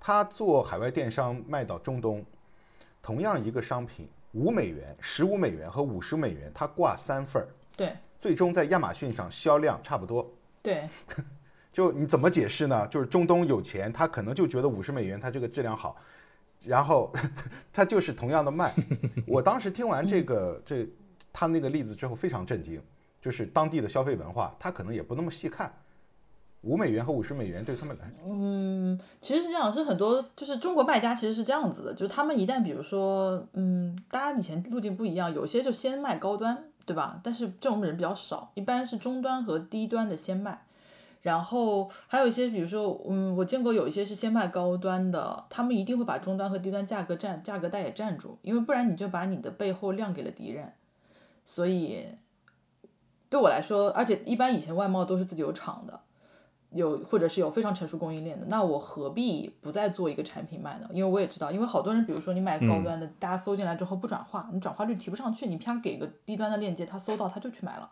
[0.00, 2.24] 他做海外电商卖到中东，
[3.02, 10.26] 同样一个商品五美元、十五美元和五十美元，他挂三份儿，对最终在亚马逊上销量差不多。
[10.62, 10.88] 对，
[11.72, 12.86] 就你怎么解释呢？
[12.88, 15.96] 就是中东有钱，他可能就觉得五十美元他这个质量好，
[16.64, 17.12] 然后
[17.72, 18.74] 他就是同样的卖。
[19.26, 20.86] 我当时听完这个这
[21.32, 22.80] 他那个例子之后非常震惊，
[23.20, 25.72] 就是当地的消费文化，他可能也不那么细看。
[26.62, 37.18] 五美元和五十美元对他们来，嗯，其实是这样，是很多就是中国卖家其实是这样子的，就是他们一旦比如说，嗯，大家以前路径不一样，有些就先卖高端，对吧？
[37.24, 40.66] 但是这种人比较少，一般是中端和低端的先卖，
[41.22, 50.72] 然后还有一些，比如说，嗯，我见过有一些是先卖高端的，他们一定会把中端和低端价格占价格带也占住，因为不然你就把你的背后亮给了敌人，
[51.44, 52.06] 所以
[53.28, 56.00] 对我来说，而且一般以前外贸都是自己有厂的。
[56.72, 60.88] 有或者是有非常成熟供应链的，那我何必不再做一个产品卖呢？
[60.92, 67.90] 因为我也知道，因为好多人，比如说你买高端的，大家搜进来之后不转化，你转化率提不上去，你啪给个低端的链接，他搜到他就去买了，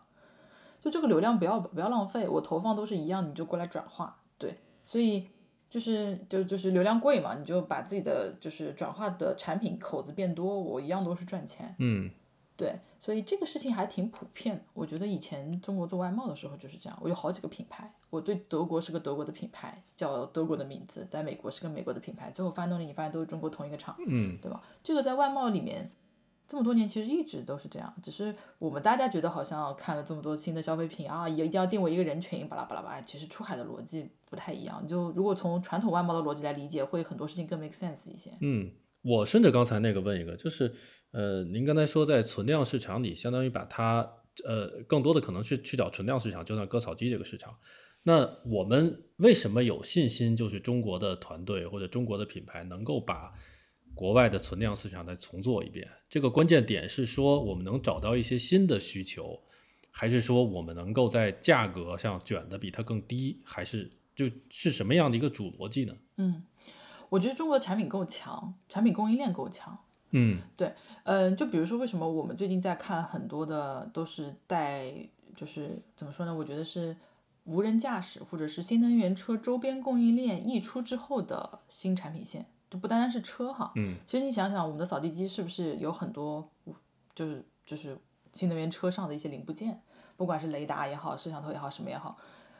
[0.81, 5.27] 就这个流量不要不要浪费，我投放都是一样，你就过来转化，对，所以
[5.69, 12.09] 就是就就是流量贵嘛，你就把自己的就是转化的产品口子变多，我一样都是赚钱，嗯，
[12.55, 14.65] 对，所以这个事情还挺普遍。
[14.73, 17.93] 我觉得以前中国做外贸的时候就是这样，我有好几个品牌。
[18.09, 24.63] 我对德国是个德国的品牌，叫德国的名字，在美国是个美国的品牌，最后发动力你发现都是中国同一个厂，嗯，对吧？
[24.81, 25.91] 这个在外贸里面
[26.49, 34.85] 这么多年其实一直都是这样，只是我们大家觉得好像看了这么多新的消费品啊，也一定要定位一个人群，巴拉巴拉巴拉，其实出海的逻辑不太一样。
[34.87, 38.31] 就如果从传统外贸的逻辑来理解，会很多事情更 make sense 一些。
[38.41, 38.71] 嗯，
[39.03, 40.73] 我顺着刚才那个问一个，就是
[41.11, 44.11] 呃，您刚才说在存量市场里，相当于把它
[44.43, 47.55] 呃更多的可能是去找存量市场，就像割草机这个市场。
[48.01, 50.35] 那我们为什么有信心？
[50.35, 53.33] 就是中国的团队或者中国的品牌能够把
[53.93, 55.87] 国外的存量市场再重做一遍？
[56.09, 59.39] 这个关键点是说，我们能找到一些新的需求，
[59.91, 63.41] 还是说我们能够在价格上卷的比它更低？
[63.43, 65.95] 还是就是什么样的一个主逻辑呢？
[66.17, 66.43] 嗯，
[67.09, 69.77] 我觉得中国的产品够强，产品供应链够强。
[70.11, 70.73] 嗯，对，
[71.03, 74.91] 嗯，就比如说为什么我们最近在看很多的都是带，
[75.35, 76.35] 就是怎么说呢？
[76.35, 76.95] 我觉得是。
[77.45, 83.71] 无人驾驶或者是新能源车周边供应链溢出之后的新产品线，就不单单是车哈。
[83.75, 86.49] 嗯，其实你想想，我们的扫地机是不是有很多，
[87.15, 87.97] 就是就是
[88.33, 89.81] 新能源车上的一些零部件，
[90.17, 92.17] 不管是雷达也好，摄像头也好，什么也好，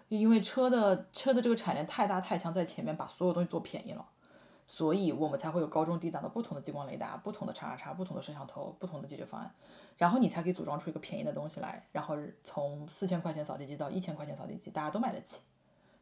[0.08, 4.06] 因为车的车的这个产量太大太强，在前面把所有东西做便宜了。
[4.72, 9.52] 所以我们才会有高中低档的不同的激光雷达、不同的叉叉叉、不同的摄像头、不同的解决方案，
[9.98, 15.42] 然后你才可以组装出一个便宜的东西来，然后从四千块钱扫地机到一千块钱扫地机，大家都买得起，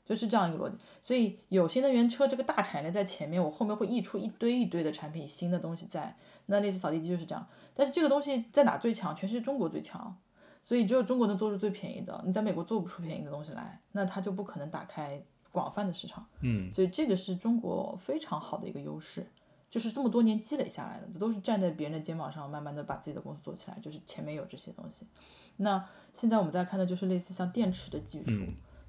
[0.07, 0.77] 就是这样一个逻辑。
[1.03, 6.15] 所以有新能源车这个大产业链在前面，我后面会溢出一堆一堆的产品，新的东西在。
[6.47, 9.15] 那类似扫地机就是这样，但是这个东西在哪最强？
[9.15, 10.17] 全世界中国最强，
[10.63, 15.21] 所以只有中国能做出最便宜的，你在美国做不出便宜的东西来，那它就不可能打开。
[15.49, 19.25] 广泛的市场，嗯，所以这个是中国非常好的一个优势，
[19.71, 25.07] 就是这么多年积累下来的，这都是站在别人的肩膀上，慢慢的把自己的公司做起来，就是前面有这些东西。
[25.55, 28.43] 那现在我们在看的就是类似像电池的技术，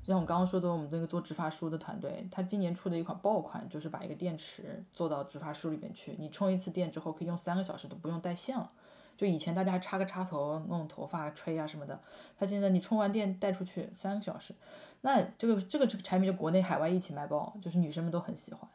[0.08, 8.70] 像我刚刚说的，我们这个做直发梳的团队，他今年出的一款爆款，就是把一个电池做到直发梳里边去，你充一次电之后可以用三个小时都不用带线了。
[9.18, 12.00] 就以前大家插个插头弄头发吹啊什么的，
[12.38, 14.54] 它现在你充完电带出去三个小时。
[15.02, 18.66] 那这个这个这个产品就国内海外一起卖爆，就是女生们都很喜欢，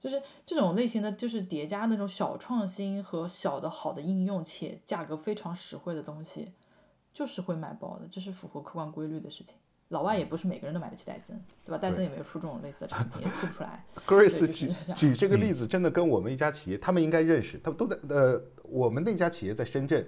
[0.00, 6.52] 就是这种类型的就是叠加那种小创新和小的好的应用且价格非常实惠的东西，
[7.12, 9.54] 就是会卖爆的，这是符合客观规律的事情。
[9.88, 11.78] 老外也不是每个人都买得起戴森，对吧？
[11.78, 13.84] 戴森也没有出这种类似的产品，也出不出来。
[14.04, 20.06] Grace 举举这个例子真的跟我们一家企业，他们应该认识，他们都在呃，我们那家企业在深圳，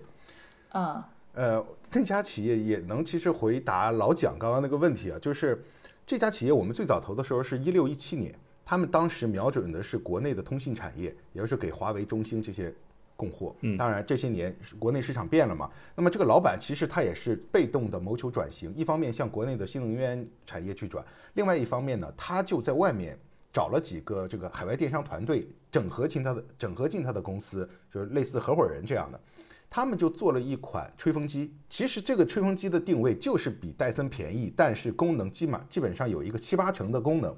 [0.70, 1.08] 啊。
[1.34, 5.62] 呃，那家企业也能其实回答老蒋刚刚那个问题啊，就是
[6.04, 12.74] 这家企业我们最早投的时候是一六一七年，他们当时瞄准的是国内的通信产业，也就是给华为、中兴这些
[13.18, 13.52] 供货。
[13.76, 21.04] 当然这些年国内市场变了嘛，那么这个老板其实他也是被动的谋求转型，一方面向国内的新能源产业去转，
[21.34, 23.18] 另外一方面呢，他就在外面
[23.52, 29.20] 找了几个这个海外电商团队，整合进他的整合进他的公司，就是类似合伙人这样的。
[29.70, 37.36] 他们就做了一款吹风机，其实这个吹风机的定位就是比戴森便宜，但是功能基本基本上有一个七八成的功能，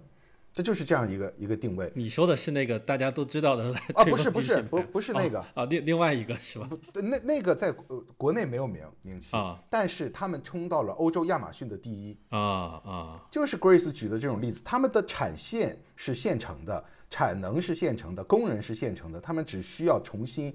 [0.52, 1.90] 这就是这样一个一个定位。
[1.94, 4.04] 你说的是那个大家都知道的啊？
[4.08, 6.68] 不是不是不不是那个啊，另另外一个是吧？
[6.92, 7.70] 对，那那个在
[8.16, 20.54] 国内没有名名气啊，但是他们冲到了欧洲亚马逊的第一啊啊，就是 Grace 举的这种例子，他们的产线是现成的，产能是现成的，工人是现成的，他们只需要重新。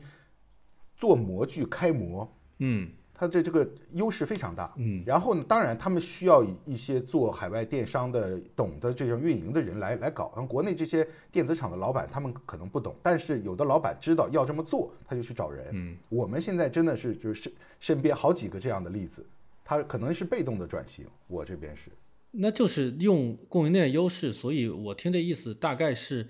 [0.98, 10.28] 做模具开模，嗯，它的这个优势非常大，嗯，然后呢，当然他们需要一些做海外电商的、懂得这种运营的人来来搞。
[10.48, 15.68] 国内这些电子厂的老板他们可能不懂，但是有的老板知道要这么做，他就去找人。
[15.72, 17.50] 嗯，我们现在真的是就是
[17.80, 19.26] 身边好几个这样的例子，
[19.64, 21.90] 他可能是被动的转型，我这边是，
[22.32, 26.28] 那就是用供应链优势，所以我听这意思大概是。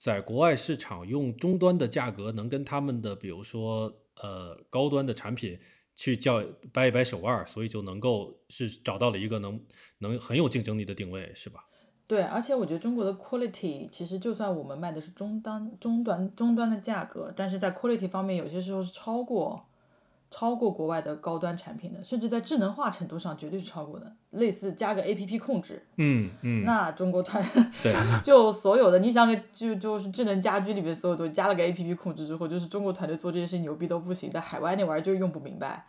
[0.00, 5.58] 在国外市场用终端的价格能跟他们的，比如说呃高端的产品
[5.98, 6.40] 去叫
[6.72, 9.60] 掰一掰手腕，所以就能够是找到了一个能
[9.98, 11.64] 能很有竞争力的定位，是吧？
[12.06, 19.67] 对，而且我觉得中国的 quality 其实就算我们卖的是中端中端中端的价格，但是在 quality 方面有些时候是超过。
[20.30, 24.12] 超过国外的高端产品的，甚至在智能化程度上绝对是超过的。
[24.32, 27.42] 类似加个 A P P 控制，嗯嗯，那中国团
[27.82, 35.86] 对， 就所有的，你想给就就是智能家居里面所有都加了个 A P P 控制之后，就是中国团队做这件事牛逼都不行，在海外那玩意儿就用不明白。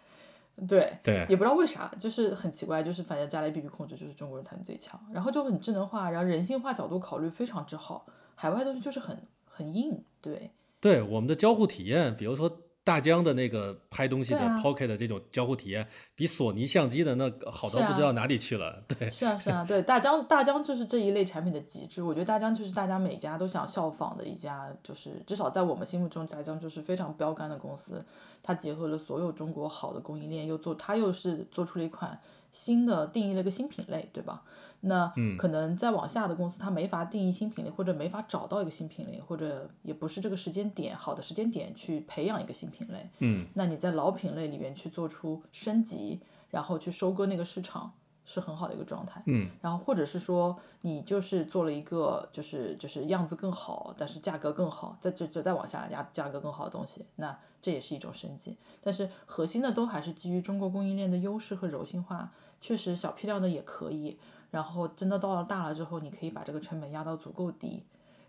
[0.67, 8.05] 对对，也不知道为啥，就是很奇怪，就是反正加了 A P P 控制，就是中国人团队最强，然后就很智能化，然后人性化角度考虑非常之好。
[8.35, 10.51] 海外东西就是很很硬，对。
[10.79, 12.49] 对我们的交互体验，比如说。
[12.89, 18.83] 大疆的那个拍东西的 Pocket 的这种交互体验，比索尼相机的那好到不知道哪里去了。
[18.89, 22.01] 对，是啊是啊，对大疆大疆就是这一类产品的极致。
[22.01, 28.03] 我觉得大疆就是大家每家都想效仿的一家，就是至少在我们心目中，大疆就是非常标杆的公司。
[28.41, 32.19] 它结合了所有中国好的供应链，又做它又是做出了一款
[32.51, 34.41] 新的定义了一个新品类，对吧？
[34.81, 43.09] 那可能再往下的公司，它没法定义新品类，或者没法找到一个新品类，或者也不是这个时间点好的时间点去培养一个新品类。
[43.19, 47.91] 嗯，那你在老品类里面去做出升级，然后去收割那个市场，
[48.23, 49.21] 是很好的一个状态。
[49.25, 58.55] 嗯，然后或者是说你就是做了一个就是就是样子更好，但是价格更好，在这这再往下压价格更好的东西，那这也是一种升级。
[58.81, 64.17] 但是核心的都还是基于中国供应链的优势和柔性化，确实小批量的也可以。
[64.51, 67.83] 然后真的到了大了之后，你可以把这个成本压到足够低，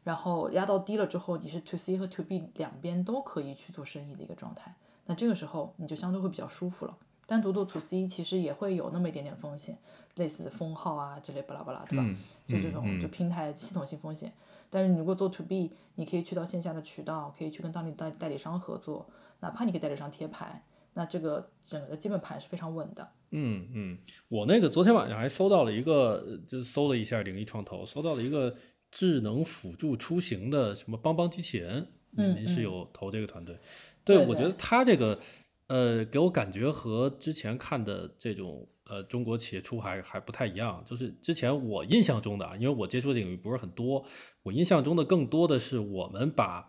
[0.04, 4.74] 然后压到低了之后，你是 to C 和 to B 两边都可以去做生意的一个状态。
[5.06, 6.96] 那这个时候你就相对会比较舒服了。
[7.26, 9.78] 单独做 to C 其实也会有那么一点点风险，
[10.16, 12.04] 类似封号啊之类巴拉巴拉，对吧？
[12.46, 14.32] 就这种就平台系统性风险。
[14.68, 19.06] 但是你如果做 to B，你可以去到线下的渠道，可以去跟当地代代理商合作，
[19.38, 23.08] 哪怕你给代理商贴牌，那这个整个基本盘是非常稳的。
[23.32, 28.56] 嗯嗯，我那个昨天晚上还搜到了一个，就搜了一下领域创投，搜到了一个
[28.90, 31.86] 智能辅助出行的什么帮帮机器人。
[32.16, 33.56] 嗯，您是有投这个团队？
[34.04, 35.16] 对，我觉得他这个，
[35.68, 40.82] 呃，给我感觉和之前看的这种呃中国企业出海还不太一样。
[40.84, 44.04] 就是之前我印象中的啊，因为我接触的领域不是很多，
[44.42, 46.68] 我印象中的更多的是我们把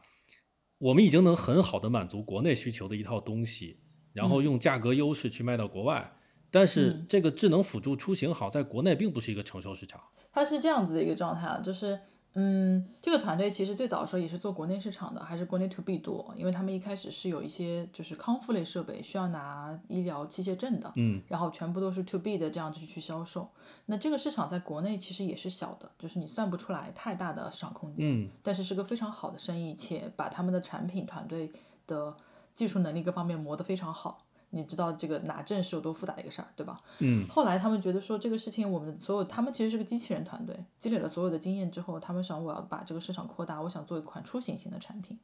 [0.78, 3.80] 我们已经能很好的满足国内需求的一套东西，
[4.14, 6.14] 然后用价格优势去卖到国外。
[6.52, 10.02] 但是这个智能辅助出行好在国内并不是一个成熟市场。
[10.34, 12.00] 它是这样子的一个状态啊，就是，
[12.36, 23.50] 嗯，这个团队其实最早的时候也是做国内市场的，还是国内 to B 多，因为他们一开始是有一些就是康复类设备需要拿医疗器械证的，嗯，然后全部都是 to B 的这样子去销售。
[23.88, 31.52] 那这个市场在国内其实也是小的，就是你算不出来太大的市场空间，嗯，但是是个非常好的生意，且把他们的产品团队
[31.88, 32.16] 的
[32.54, 34.26] 技术能力各方面磨得非常好。
[34.52, 36.82] 你知道这个拿证是有多复杂的一个事儿，对吧？
[37.00, 37.28] 嗯。
[37.28, 45.18] 后来他们觉得说这个事情，我们所有他们其实是个机器人团队，积累了所有的经验之后，他们想我要把这个市场扩大，我想做一款出行型的产品。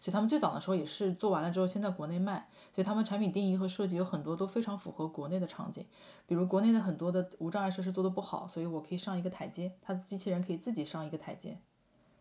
[0.00, 2.46] 所以他们最早的时候也是做完了之后先在国内卖。
[2.74, 5.86] 所以他们产品定义和设计有很多都非常符合国内的场景，
[6.26, 11.56] 比如国内的很多的无障碍设施做的不好，所以我可以上一个台阶，它的机器人可以自己上一个台阶，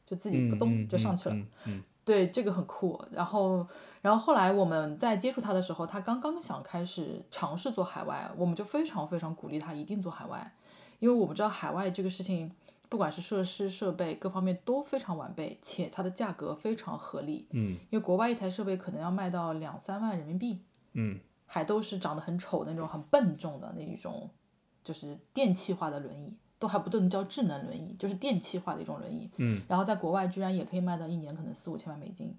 [0.06, 1.36] 就自己不动就上去了。
[1.66, 1.84] 嗯。
[2.06, 3.04] 对，这个很酷。
[3.12, 3.66] 然后，
[4.02, 10.54] 然后后来我们在接触他的时候，他刚刚想开始尝试做海外，我们就非常非常鼓励他一定做海外，
[11.00, 12.52] 因为我们知道海外这个事情，
[12.90, 17.48] 不管是设施设备各方面都非常完备，且它的价格非常合理。
[17.52, 20.62] 嗯因为国外一台设备可能要卖到两三万人民币，
[20.94, 24.30] 嗯还都是长得很丑的那种很笨重的那一种，
[24.84, 29.30] 就是电气化的轮椅，都还不能叫智能轮椅，就是电气化的一种轮椅。
[29.38, 32.36] 嗯，然后在国外居然也可以卖到一年可能四五千万美金，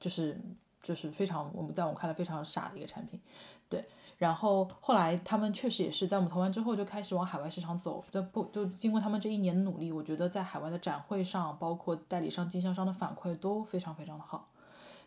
[0.00, 0.40] 就是
[0.82, 3.20] 就是非常我们在我们看来非常傻的一个产品，
[3.68, 3.84] 对。
[4.18, 14.48] 然后后来他们确实也是在我们投完之后就开始往海外市场走，这不就经过他们这一年的努力，我觉得在海外的展会上，包括代理商、经销商的反馈都非常非常的好。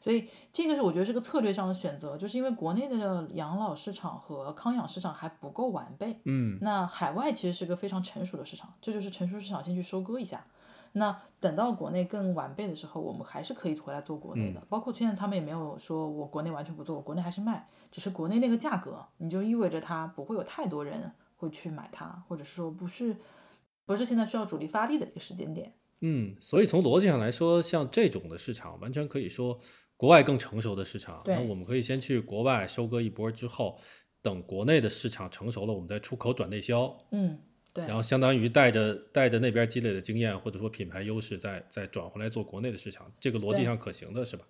[0.05, 10.45] 所以这个是我觉得是个策略上的选择，就是因为国内的养老市场和康养市场还不够完备，嗯那海外其实是个非常成熟的市场，这就是成熟市场先去收割一下。
[10.91, 14.61] 那等到国内更完备的时候，我们还是可以回来做国内的。
[14.69, 23.17] 包括现在他们也没有说我国内完全不做，我国内还是卖，只是国内那个价格，你就意味着它不会有太多人会去买它，或者是说不是
[23.87, 25.73] 不是现在需要主力发力的一个时间点。
[26.01, 29.59] 嗯，所以从逻辑上来说，像这种的市场，完全可以说
[29.97, 33.79] 国外更成熟的市场，那我们可以先去国外收割一波之后，
[34.21, 37.39] 等国内的市场成熟了，我们再出口转内销，嗯，
[37.71, 44.45] 对然后相当于带着带着那边积累的经验或者说品牌优势，再再转回来做国内的市场，这个逻辑上可行的是吧？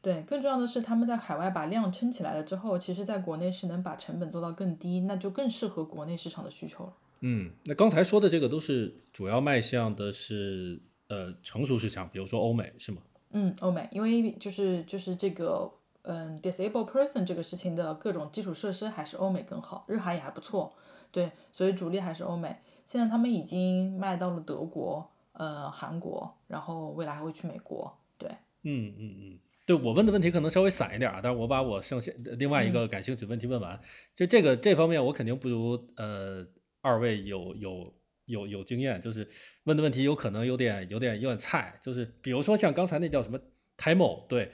[0.00, 6.92] 对，更重要的是他们在海外把量撑起来了之后，其实在国内是能把成本做到更低，那就更适合国内市场的需求了。
[7.20, 13.02] 嗯，那刚才说的这个都是主要迈向的是呃成熟市场，比如说欧美是吗？
[13.30, 15.70] 嗯，欧美，因为就是就是这个
[16.02, 20.72] 嗯，disabled person 这个事情的各种基础设施还是欧美更好，日韩也还不错，
[21.12, 22.56] 对，所以主力还是欧美。
[22.86, 28.30] 现在他们已经卖到了德国、呃韩国，然后未来还会去美国，对，
[28.62, 33.78] 嗯嗯嗯，对我问的问题可能稍微散一点啊，但是我把我剩下另外一个感兴趣的问题问完。
[34.14, 36.46] 就这个这方面，我肯定不如呃
[36.80, 37.92] 二位有有
[38.28, 39.28] 有有经验，就是
[39.64, 43.38] 问的问题有可能有点有点有点菜，就是比如说像刚才那叫什么
[43.76, 44.52] Timo，对，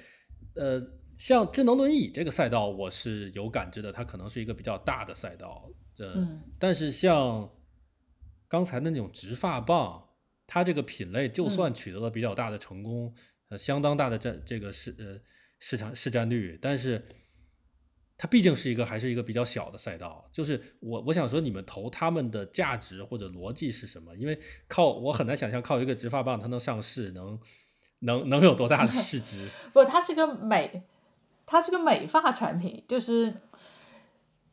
[0.54, 0.80] 呃，
[1.18, 5.68] 像智能轮椅这个赛道，我是有感知的，它可能是一个比较大的赛道，
[5.98, 6.40] 呃，嗯。
[6.58, 7.50] 但是像
[8.48, 10.08] 刚才的那种直发棒，
[10.46, 13.14] 它这个品类就算取得了比较大的成功，
[13.48, 15.20] 呃，相当大的占这个市呃
[15.58, 17.04] 市场市占率，但是
[18.16, 20.28] 它毕竟是一个还是一个比较小的赛道。
[20.32, 24.14] 就是我我想说，你们投他们的价值或者逻辑是什么？
[24.16, 24.38] 因为
[24.68, 27.38] 靠我很难想象靠一个直发棒它能上市，能
[28.00, 29.48] 能能有多大的市值？
[29.72, 30.84] 不，它是个美，
[31.44, 33.34] 它是个美发产品，就是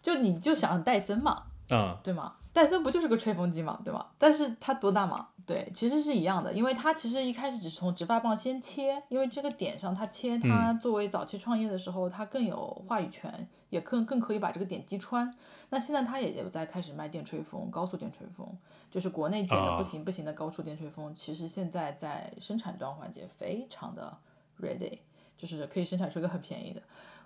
[0.02, 2.38] 就你就想戴森嘛，啊、对吗？
[2.54, 4.12] 戴森不就是个吹风机嘛，对吧？
[4.18, 5.30] 但是它多大嘛？
[5.46, 15.34] 对，其实是一样的，因为它其实一开始只是从直发棒先切，因为这个点上它切，它作为早期创业的时候，它更有话语权，也更更可以把这个点击穿。
[15.70, 18.46] 那现在它也有在开始卖电吹风，高速电吹风，
[18.92, 24.18] 就是国内觉得啊不行不行的高速电吹风，其实现在在生产端环节非常的
[24.62, 25.00] ready，
[25.38, 26.82] 就是可以生产出一个很便宜的。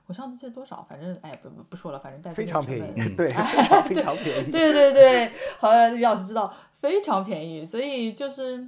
[0.08, 0.86] 我上次借多少？
[0.90, 4.52] 反正哎，不不不说了，反正戴森 非常便宜，本 对，非常非常便宜。
[4.52, 8.68] 对对对，好像李老师知道非常便宜，所以就是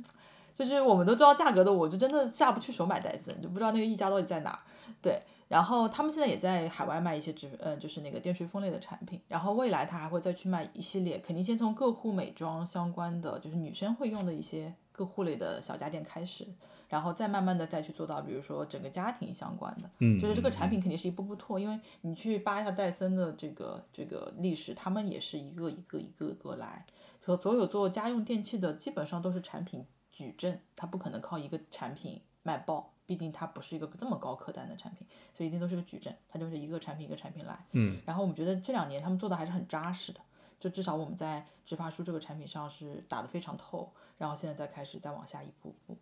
[0.56, 4.60] 就是我们都知道价格的，我就真的下不去手买戴森，就不知道那个溢价到底在哪儿。
[5.00, 16.48] 对，然后他们现在也在海外卖一些直呃就是那个电吹风类的产品，然后未来他还会再去卖一系列，肯定先从个护美妆相关的，就是女生会用的一些个护类的小家电开始。
[16.90, 26.86] 然后再慢慢的再去做到，比如说整个家庭相关的，嗯就是这个产品肯定是一步步拓，因为你去扒一下戴森的这个这个历史，他们也是一个一个一个一个来，
[27.26, 37.66] 说所有做家用电器的基本上都是产品矩阵，它不可能靠一个产品卖爆，毕竟它不是一个这么高客单的产品，所以一定都是个矩阵，它就是一个产品一个产品来。
[37.74, 40.22] 嗯然后我们觉得这两年他们做的还是很扎实的，
[40.60, 45.98] 就至少我们在植发梳这个产品上是打得非常透，然后现在再开始再往下一步步，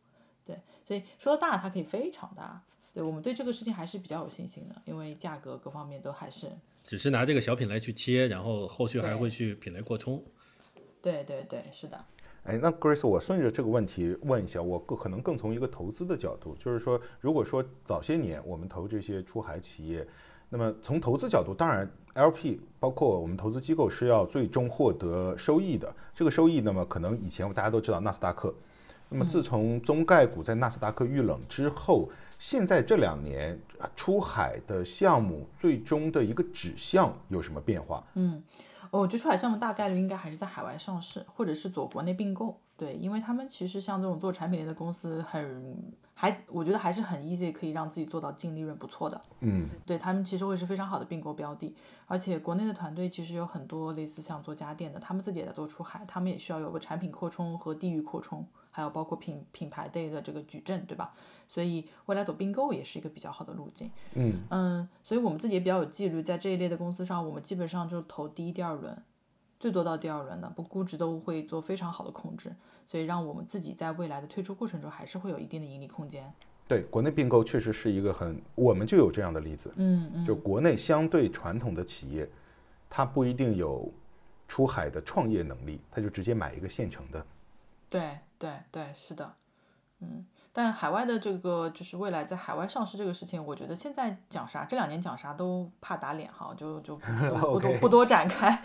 [0.45, 2.61] 对，所以说大它可以非常大，
[2.93, 6.51] 对我们对这个事情还是比较有信心的，因为价格各方面都还是，
[6.83, 10.23] 只是拿这个小品类去切，然后后续还会去品类扩充。
[11.01, 12.05] 对对对，是的，
[12.43, 20.07] 哎，那 Grace，我顺着这个问题问一下，我更可能更从一个投资的角度，就是说，如果说早些年我们投这些出海企业，
[20.49, 25.93] 那么从投资角度，当然 LP 包括我们投资机构是要最终获得收益的。
[26.13, 28.53] 这个收益，那么可能以前大家都知道纳斯达克，
[29.15, 38.03] 那么自从中概股在纳斯达克遇冷之后，现在这两年啊出海的项目最终的一个指向有什么变化？
[38.15, 38.43] 嗯，
[38.91, 45.77] 我觉得出海项目大概率应该还是在海外上市，或者是走国内并购，对，因为他们其实像这种做产品类的公司很
[46.13, 49.21] 还，我觉得还是很 easy 可以让自己做到净利润不错的。
[49.39, 51.73] 嗯，对他们其实会是非常好的并购标的，
[52.05, 58.45] 而且国内的团队其实有很多类似像做家电的，他们自己也在做出海，他们也需要有个产品扩充和地域扩充，
[58.75, 61.13] 还有包括品品牌类的这个矩阵，对吧？
[61.47, 63.89] 所以未来走并购也是一个比较好的路径。
[64.15, 69.01] 嗯嗯，所以我们自己也比较有纪律，在这一类的公司上，我们基本上就投第一、第二轮，
[69.61, 72.53] 最多到第二轮的，不估值都会做非常好的控制，
[72.85, 76.29] 所以让我们自己在未来的退出过程中还是会有一定的盈利空间。
[76.67, 82.29] 对，国内并购确实是一个很，我们就有这样的例子，嗯嗯，就国内相对传统的企业，
[82.89, 83.89] 它不一定有
[84.49, 87.25] 出海的创业能力，它就直接买一个现成的。
[87.87, 89.33] 对对对，是的，
[89.99, 90.25] 嗯。
[90.57, 96.95] 但海外的这个就是未来在海外上市这个事情，我觉得现在讲啥，这两年讲啥都怕打脸哈，就就
[97.27, 98.63] 不多不多不多展开，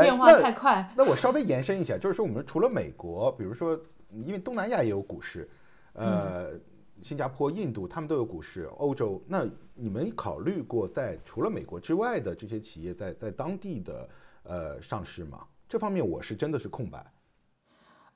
[0.00, 0.92] 变化太快。
[0.96, 3.78] 那我稍微延伸一下，就是说我们除了美国，比如说
[4.10, 5.48] 因为东南亚也有股市，
[5.92, 6.54] 呃，
[7.02, 14.08] 新加坡、印度他们都有股市，欧洲，那你们考虑过在除了美国之外的这些企业在在当地的
[14.42, 15.46] 呃上市吗？
[15.68, 17.06] 这方面我是真的是空白。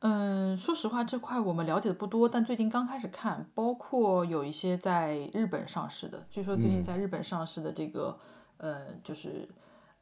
[0.04, 8.18] 嗯，说实话，这块我们了解的不多，但最近刚开始看，包括有一些在日本上市的，据说最近在日本上市的这个，
[8.56, 9.48] 呃，就是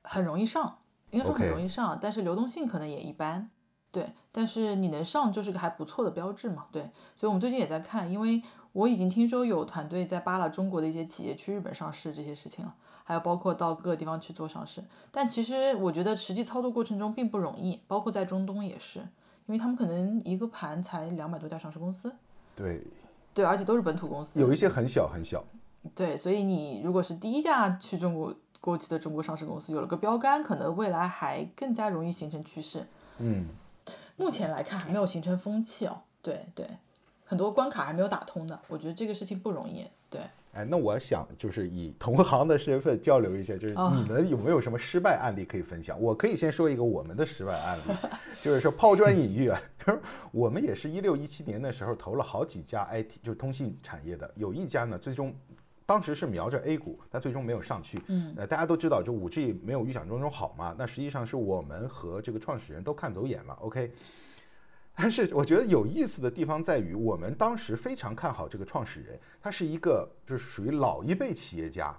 [0.01, 0.79] 很容易上，
[1.11, 3.51] 应该说很容易上，但是流动性可能也一般，
[3.93, 8.43] 对，但是你能上就是个还不错的标志嘛，对，所以我们最近也在看，因为
[8.73, 12.75] 我已经听说有团队在扒拉中国的一些企业去日本上市这些事情了，
[13.05, 14.83] 还有包括到各个地方去做上市，
[15.13, 19.07] 但其实我觉得实际操作过程中并不容易，包括在中东也是。
[19.51, 22.15] 因为他们可能一个盘才两百多家上市公司，
[22.55, 22.81] 对，
[23.35, 25.45] 对，而且都是本土公司，有一些很小很小，
[25.93, 32.87] 对，所以你如果是第一家去中国过去的中国上市公司，有了个标杆，可能未来还更加容易形成趋势。
[33.19, 33.49] 嗯，
[34.17, 36.65] 目前来看还没有形成风气哦，对对，
[37.25, 40.21] 很多关卡还没有打通的，我觉得这个事情不容易，对。
[40.53, 46.01] 哎，那我想就是以同行的身份交流一下，就是你们有没有什么失败案例可以分享？
[46.01, 47.93] 我可以先说一个我们的失败案例，
[48.43, 49.61] 就是说抛砖引玉啊。
[50.33, 55.33] 我们也是一六一七年的时候投了好几家 IT，就是通信产业的，有一家呢，最终
[55.87, 58.03] 当时是瞄着 A 股，但最终没有上去。
[58.09, 60.75] 嗯，呃，大家都知道，就五 G 没有预想中中好嘛。
[60.77, 63.55] 那实际上是我们和这个创始人都看走眼了。
[63.61, 63.93] OK。
[65.01, 71.97] 但是我觉得有意思的地方在于，我们当时非常看好这个创始人，他是一个就是属于老一辈企业家，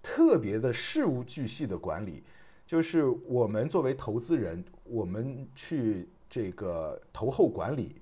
[0.00, 2.22] 特别的事无巨细的管理。
[2.64, 8.00] 就是我们作为投资人，我们去这个投后管理，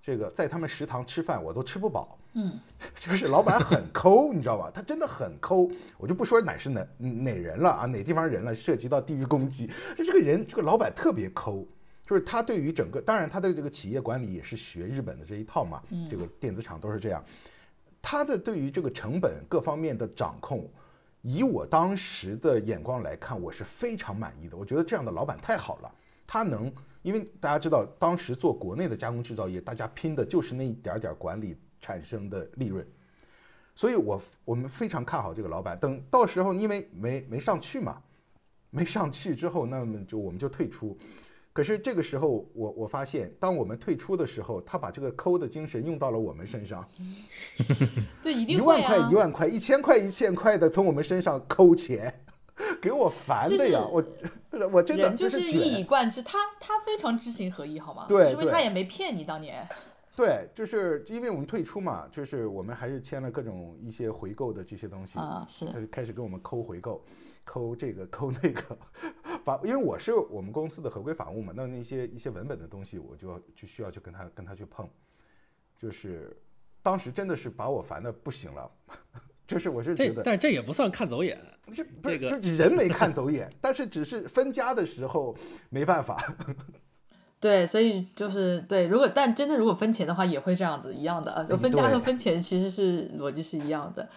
[0.00, 2.16] 这个在他们食堂吃饭我都吃不饱。
[2.34, 2.58] 嗯，
[2.94, 4.70] 就是老板很抠，你知道吧？
[4.72, 5.68] 他真的很抠，
[5.98, 9.68] 我就不说哪是哪哪人了啊，哪地方人了，涉及到地域攻击。
[9.96, 11.66] 就这个人，这个老板特别抠。
[12.06, 17.24] 就是他对于整个，当然他的这个企业管理也是学日本的这一套嘛，这个电子厂都是这样。
[18.02, 20.70] 他的对于这个成本各方面的掌控，
[21.22, 24.54] 以我当时的眼光来看，我是非常满意的。
[24.54, 25.90] 我觉得这样的老板太好了，
[26.26, 32.86] 他能，因为大家知道，当时做国内的加工制造业，大家拼的就是那一点点管理产生的利润，
[33.74, 35.78] 所以我我们非常看好这个老板。
[35.78, 38.02] 等到时候因为没没上去嘛，
[38.68, 40.94] 没上去之后，那么就我们就退出。
[41.54, 46.84] 可是这个时候，我我发现，当我们退出的时候，他把这个抠的精神用到了我们身上。
[48.24, 52.12] 对，一定一万块一万块，一千块一千块的从我们身上抠钱，
[52.82, 53.86] 给我烦的呀！
[53.88, 54.04] 我
[54.72, 58.06] 我真的就是一以贯之，他他非常知行合一，好吗？
[58.08, 59.64] 对，因为他也没骗你当年。
[60.16, 67.04] 对，就是因为我们退出嘛，就是我们还是签了各种一些回购的这些东西啊，是，他就开始给我们抠回购。
[67.44, 68.76] 抠这个抠那个，
[69.44, 74.88] 法，因为我是我们公司的合规法务嘛，那那些一些文本的东西，我就就需要去跟他跟他去碰，
[75.78, 76.34] 就是
[76.82, 78.70] 当时真的是把我烦的不行了，
[79.46, 81.38] 就是我是觉得，但这也不算看走眼，
[81.72, 85.36] 这这个就人没看走眼，但是只是分家的时候
[85.68, 86.34] 没办法。
[87.38, 94.08] 对，所以就是对，如果但真的如果分钱的话，也会这样子一样的啊，就分家和分钱其实是逻辑是一样的。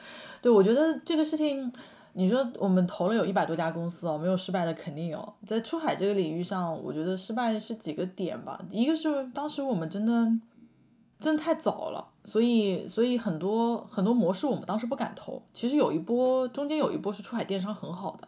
[0.41, 1.73] 对，我觉得这个事情。
[2.17, 5.33] 你说我们投了有一百多家公司哦，没有失败的肯定有。
[5.45, 8.59] 在出海这个领域上，我觉得失败是几个点吧。
[8.71, 10.27] 一个是当时我们真的
[11.19, 15.43] 真的太早了，所以所以很多很多模式我们当时不敢投。
[15.53, 18.27] 其实有一波中间有一波是出海电商很好的，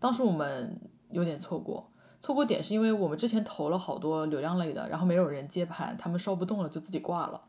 [0.00, 0.80] 当时我们
[1.12, 1.88] 有点错过。
[2.20, 7.40] 错过点是因为我们之前投了好多流量类的，然后没有人接盘，他们烧不动了就自己挂了。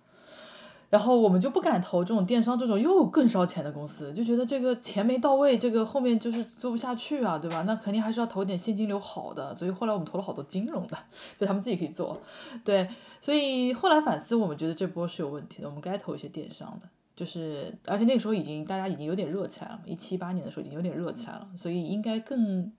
[0.92, 7.62] 然后我们就不敢投这种电商这种又更烧钱的公司，就觉得这个钱没到位，这个后面就是做不下去啊，对吧？
[7.62, 10.98] 那肯定还是要投点现金流好的，所以后来我们投了好多金融的，
[11.40, 12.22] 就他们自己可以做，
[12.66, 12.90] 对，
[13.22, 22.70] 所以后来反思，我们觉得这波是有问题的，我们该投一些电商的，就是而且那个时候已经大家已经有点热起来了，一七八年的时候已经有点热起来了，所以应该更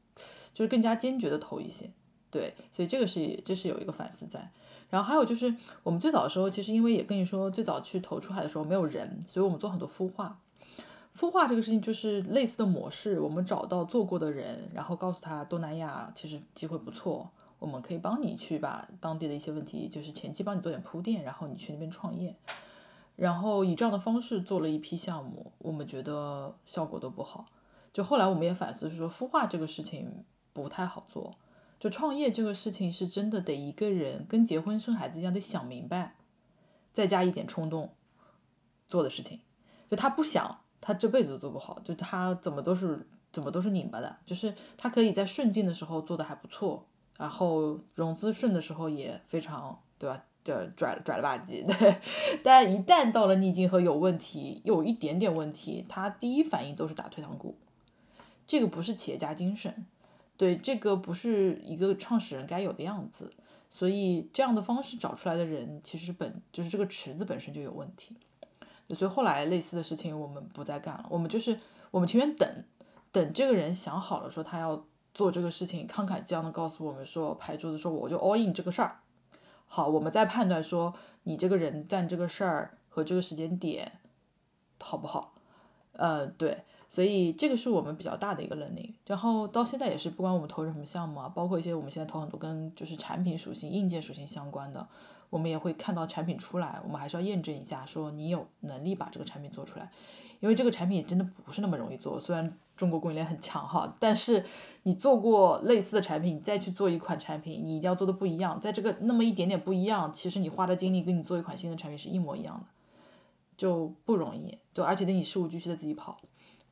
[0.53, 1.89] 就是更加坚决的投一些，
[2.31, 4.51] 对，所以这个是这是有一个反思在。
[4.93, 10.39] 然后还有就是，我们最早的时候，其实因为也跟你说，最早去投出海的时候没有人，所以我们做很多孵化。
[11.19, 22.37] 孵化这个事情就是类似的模式，我们找到做过的人，然后告诉他东南亚其实机会不错，我们可以帮你去把当地的一些问题，就是前期帮你做点铺垫，然后你去那边创业。
[23.17, 27.47] 然后以这样的方式做了一批项目，我们觉得效果都不好。
[27.95, 31.35] 就后来我们也反思，是说孵化这个事情不太好做。
[31.83, 36.15] 就创业这个事情是真的得一个人跟结婚生孩子一样得想明白，
[36.95, 37.93] 再加一点冲动
[38.87, 39.41] 做的事情。
[39.91, 41.81] 就他不想，他这辈子都做不好。
[41.81, 44.17] 就他怎么都是怎么都是拧巴的。
[44.25, 46.87] 就是他可以在顺境的时候做的还不错，
[47.19, 50.23] 然后融资顺的时候也非常对吧？
[50.45, 51.67] 就拽拽了吧唧。
[51.67, 52.01] 对，
[52.45, 57.59] 但一旦到了逆境和有问题，有一点点问题，他第一反应都是打退堂鼓。
[58.47, 59.85] 这个不是企业家精神。
[60.43, 63.33] 对，这个不是一个创始人该有的样子，
[63.71, 68.17] 所以这样的方式找出来的人，其实本就是这个池子本身就有问题。
[68.89, 71.61] 所以后来类似的事情我们不再干了，我们就是
[71.93, 72.65] 我们情愿等，
[73.13, 74.85] 等这个人想好了说他要
[75.15, 78.99] 做这个事情，慷慨激昂的告诉我们说拍桌子说我就 all in 这个事儿。
[79.69, 83.93] 好，我们再判断说你这个人干这个事儿和这个时间点
[84.81, 85.35] 好不好？
[85.93, 86.65] 呃，对。
[86.93, 94.87] 所以这个是我们比较大的一个能力，然后到现在也是，不管我们投什么项目啊，包括一些我们现在投很多跟就是产品属性、硬件属性相关的，
[95.31, 99.91] 我们也会看到产品出来，我们还是要验证一下，说你有能力把这个产品做出来，
[100.41, 102.21] 因为这个产品也真的不是那么容易做。
[102.21, 104.45] 虽然中国供应链很强哈，但是
[104.83, 112.67] 你做过类似的产品，你再去做一款产品，你一定要做的不一样，在这个那么一点点不一样，其实你花的精力跟你做一款新的产品是一模一样的，
[113.57, 116.21] 就不容易，就而且得你事无巨细的自己跑。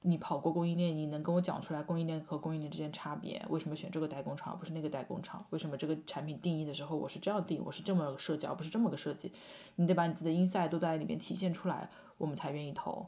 [0.02, 3.44] 你跑过供应链，你能跟我讲出来供应链和供应链之间差别？
[3.50, 5.44] 为什么选这个代工厂而不是那个代工厂？
[5.50, 9.30] 为什么这个产品定义的时候我是这样定，我是这么设计而不是这么个设计？
[9.76, 13.06] 你得把你自己的 inside 都在里面体现出来，我们才愿意投。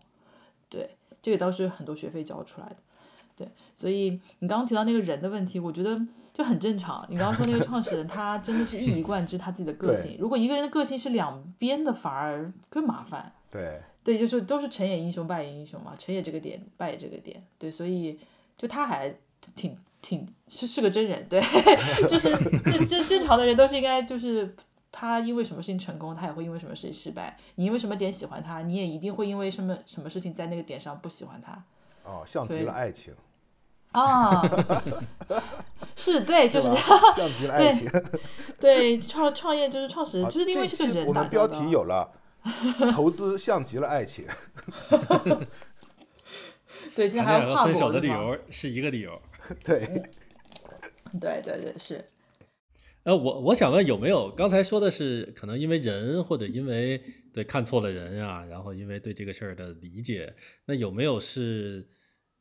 [0.69, 0.91] 对，
[1.23, 2.77] 这个倒是很多学费交出来的。
[3.35, 5.99] 对，所以你刚刚提到那个人的问题，我觉得
[6.35, 7.07] 就很正常。
[7.09, 10.19] 你刚刚说那个创始人，他真的是一以贯之他自己的个性。
[10.21, 13.33] 如果一个人的个性是两边的，反而更麻烦。
[13.51, 13.81] 对。
[14.05, 17.43] 对，就是都是成也英雄，败也英雄嘛，成也这个点，败也这个点。
[17.59, 18.19] 对，所以
[18.59, 19.15] 就他还
[19.55, 21.41] 挺挺是是个真人，对，
[22.09, 22.29] 就是
[22.65, 24.57] 这这正常的人都是应该就是
[24.91, 27.39] 他因为什么事情成功，他也会因为什么事情失败。
[27.55, 31.63] 你因为什么点喜欢他，你也一定会因为什么什么事情在那个点上不喜欢他。
[32.03, 33.15] 哦， 像极了爱情。
[33.93, 34.43] 啊，
[35.95, 36.69] 是对，就是
[37.15, 37.89] 像极了爱情。
[38.59, 42.11] 对，创创业就是创始人，就是因为这个人我们标题有了。
[42.93, 44.27] 投资像极了爱情，
[46.97, 49.21] 对，现在还有跨分手的理由是一个理由，
[49.65, 49.87] 对，
[51.21, 52.05] 对对对是。
[53.05, 60.35] 呃，我我想问有没有刚才说的是可能因为人或者因为对看错了人啊，然后因为对这个事儿的理解，
[60.67, 61.87] 那有没有是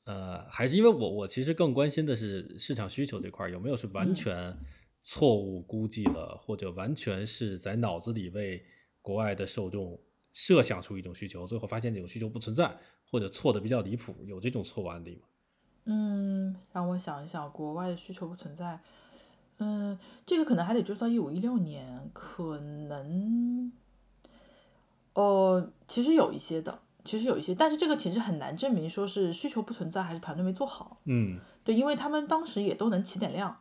[0.05, 4.55] 呃还是因为我我其实更关心的是市场需求这块有没有是完全
[5.03, 8.63] 错误估计了，或者完全是在脑子里为。
[9.01, 9.99] 国外的受众
[10.31, 12.77] 设想出一种需求，最后发现这种需求不存在，
[13.09, 15.27] 或者错的比较离谱，有这种错误案例吗？
[15.85, 18.79] 嗯，让我想一想，国外的需求不存在，
[19.57, 23.71] 嗯，这个可能还得追溯到一五一六年，可能，
[25.13, 31.01] 哦，其实有一些的，其实有一些，但是这个其实很难证明说是需求不存在，还是团队没做好。
[31.05, 33.60] 嗯，对，因为他们当时也都能起点量。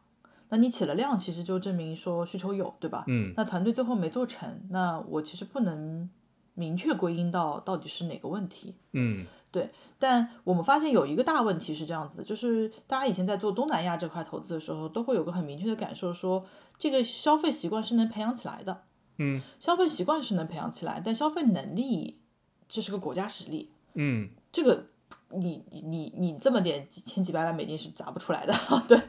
[0.50, 3.04] 那你起了量，其实就证明说需求有，对吧？
[3.06, 3.32] 嗯。
[3.36, 6.10] 那团队最后没做成，那我其实不能
[6.54, 8.74] 明确归因到到底是哪个问题。
[8.92, 9.70] 嗯，对。
[9.98, 16.44] 但我们发现有一个大问题是这样子，就是大家以前在做东南亚这块投资的时候，都会有个很明确的感受，说
[16.76, 18.82] 这个消费习惯是能培养起来的。
[19.18, 19.40] 嗯。
[19.58, 22.20] 消费习惯是能培养起来，但消费能力
[22.68, 23.70] 这是个国家实力。
[23.94, 24.30] 嗯。
[24.52, 24.86] 这个。
[25.32, 28.54] 你你你你这么点几千几百万美金是砸不出来的，
[28.88, 29.00] 对，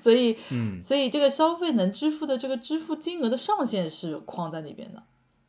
[0.00, 5.02] 所以，嗯，所以这个消费能支付的这个支付金额的上限是框在那边的，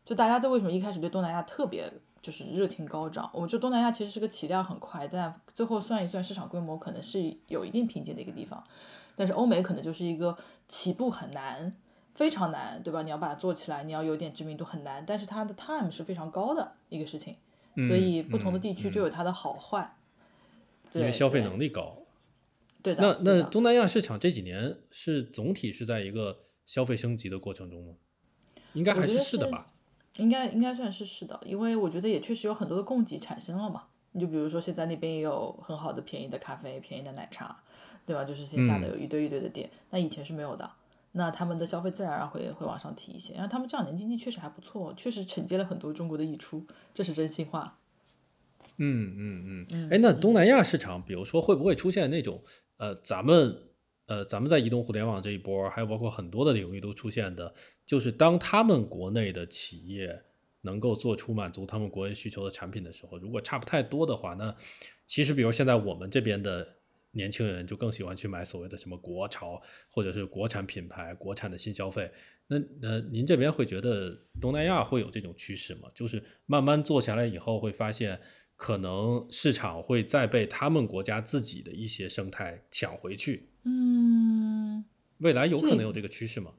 [0.05, 3.29] 就大家都为什么一开始对东南亚特别就是热情高涨？
[3.33, 8.63] 我觉得东南亚其实是个起量很快，但最后算一算市场规模可能是有一定瓶颈的一个地方，
[9.15, 11.75] 但是欧美可能就是一个起步很难。
[12.15, 13.01] 非常难，对吧？
[13.01, 17.37] 你要把它做起来，你要有点知名度很难，但是它的 time 是非常高的一个事情，
[17.87, 19.95] 所以不同的地区就有它的好坏。
[20.93, 21.97] 因为消费能力高。
[22.81, 23.01] 对的。
[23.01, 27.93] 那那东南亚市场这几年是总体是在一个消费升级的过程中吗？
[28.73, 29.73] 应该还是是的吧。
[30.17, 33.85] 应该应该算是是的，因为我觉得也确实有很多的供给产生了嘛。
[34.11, 37.61] 你就比如说现在那边也有很好的便宜的咖啡、便宜的奶茶，
[38.05, 38.25] 对吧？
[38.25, 40.69] 就是线下的有一堆一堆的店，那以前是没有的。
[41.11, 43.33] 那他们的消费自然而然会会往上提一些。
[43.33, 47.77] 然后他们这两年经济确实还不错，确实承接了很多中国的溢出，这是真心话。
[48.79, 49.89] 嗯嗯嗯。
[49.91, 52.43] 哎，那东南亚市场，比如说会不会出现那种
[52.77, 53.55] 呃，咱们
[54.07, 57.53] 呃，咱们在移动互联网这一波，还有包括很多的领域都出现的，
[57.85, 60.23] 就是当他们国内的企业。
[60.61, 64.53] 能够做出满足他们国内需求的产品的时候，如果差不太多的话，那
[65.07, 66.67] 其实比如现在我们这边的
[67.11, 69.57] 年轻人就更喜欢去买所谓的什么国潮
[69.89, 72.11] 或者是国产品牌、国产的新消费。
[72.45, 75.89] 那呃，您这边会觉得东南亚会有这种趋势吗？
[75.95, 78.19] 就是慢慢做下来以后，会发现
[78.59, 83.47] 可能市场会再被他们国家自己的一些生态抢回去。
[83.63, 84.83] 嗯，
[85.19, 86.51] 未来有可能有这个趋势吗？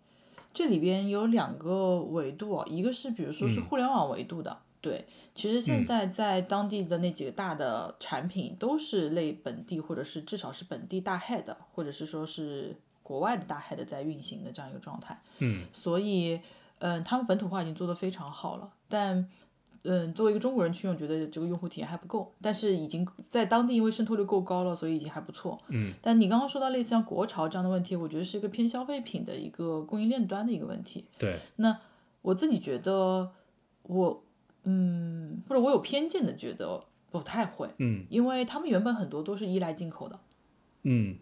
[0.54, 16.40] 这里边有两个维度，一个是比如说是互联网维度的，对，其实现在在当地的那几个大的产品都是类本地或者是至少是本地大 head，或者是说是国外的大 head 在运行的这样一个状态，嗯，所以，
[16.78, 19.28] 嗯，他们本土化已经做得非常好了，但。
[19.82, 25.58] 嗯，作为一个中国人去用，觉得这个用户体验还不够，但是已经在当地因为渗透率够高了，所以已经还不错。
[25.68, 31.06] 嗯，但你刚刚说到类似像国潮这样的问题，我觉得是一个偏消费品的一个供应链端的一个问题。
[31.18, 31.78] 对，那
[32.22, 33.32] 我自己觉得，
[33.84, 34.22] 我
[34.64, 40.20] 嗯，或者我有偏见的觉得不太会，嗯，因为他们原本很多都是依赖进口的，
[40.82, 41.16] 嗯。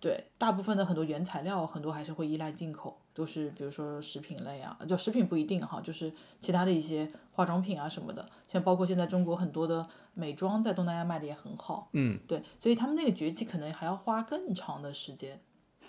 [0.00, 6.12] 对，大部分的很多原材料，很多还是会依赖进口，都是比如说食品类啊，就食品不一定哈，就是
[6.42, 15.38] 其他的一些化妆品啊什么的，像包括现在中国很多的美妆在东南亚卖的也很好，嗯，对，所以他们那个崛起可能还要花更长的时间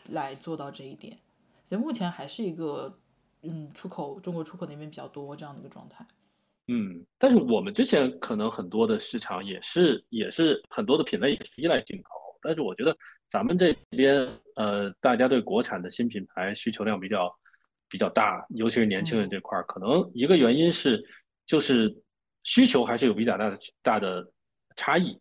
[0.09, 1.17] 来做到这一点，
[1.63, 2.99] 所以目前还是一个
[3.43, 6.05] 嗯出口中国出口那边比较多这样的一个状态。
[6.67, 12.09] 嗯，但是我们之前可能很多的市场也是也是很多的品类也是依赖进口，
[12.41, 12.95] 但是我觉得。
[13.27, 14.25] 咱们这边
[14.55, 17.35] 呃，大家对国产的新品牌需求量比较
[17.89, 21.03] 比较大，尤其是年轻人这块儿，可能一个原因是
[21.45, 21.95] 就是
[22.43, 24.31] 需求还是有比较大的大的
[24.75, 25.19] 差异，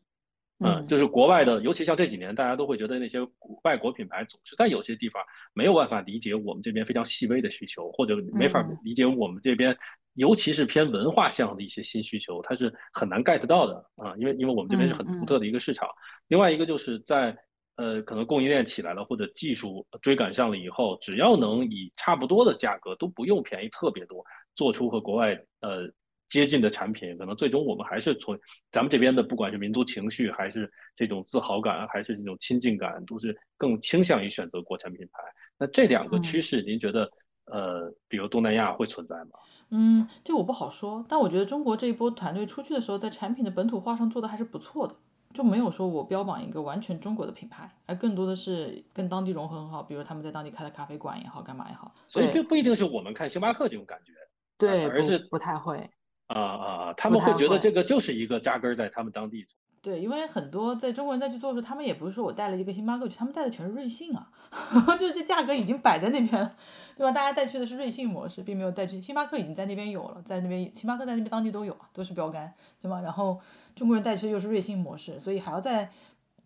[0.58, 3.18] 嗯，就是国外的，尤其像这几年，大家都会觉得那些
[3.62, 5.22] 外国品牌总是在有些地方
[5.52, 9.76] 没有办法理解我们这边非常细微的需求，或者没法理解我们这边，
[10.14, 15.88] 尤其是偏文化向的一些新需求，它是很难 get 到的啊，因为因为我们这边是很独特的一个市场。
[16.28, 17.36] 另外一个就是在
[17.76, 25.90] 呃，可能供应链起来了，或者技术追赶上了以后，只要能以差不多的价格，都不用便宜特别多，做出和国外呃
[26.34, 28.36] 接近的产品，可能最终我们还是从
[28.72, 35.22] 咱们这边的，不管是民族情绪，还是这种自豪感，还是这种亲近感，都是更倾向于选择国产品牌。
[35.56, 37.08] 那这两个趋势，您觉得
[37.44, 39.30] 呃，比如东南亚会存在吗？
[39.70, 44.96] 嗯，这我不好说，但我觉得中国这一波团队出去的时候，在产品的本土化上做的还是不错的。
[45.32, 51.94] 就没有说我标榜一个完全中国的品牌，而更多的是跟当地融合很好，比如他们在当地开的咖啡馆也好，干嘛也好。
[52.08, 54.12] 所以并不一定是我们看星巴克这种感觉，
[54.58, 55.90] 对，而是不太会。
[56.26, 56.92] 啊啊啊！
[56.94, 59.46] 他们会觉得这个就是一个扎根在他们当地。
[59.82, 64.30] 对，因为很多在中国人再去做的时候，他们也不是说我带了一个星巴克去，他们带的全是瑞幸啊，
[64.98, 66.56] 就是这价格已经摆在那边了，
[66.96, 67.12] 对吧？
[67.12, 73.02] 大家带去的是瑞幸模式，并没有带去星巴克已经在那边有了，在那边星巴克在那边当地都有啊，都是标杆，对吗？
[73.02, 73.38] 然后
[73.76, 75.90] 中国人带去的又是瑞幸模式，所以还要在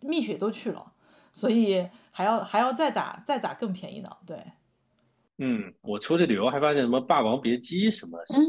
[0.01, 0.91] 蜜雪都去了，
[1.31, 4.09] 所以还要还要再咋再咋更便宜呢？
[4.25, 4.37] 对。
[5.37, 8.43] 嗯，我出去旅游还发现什么霸王别姬什么，嗯，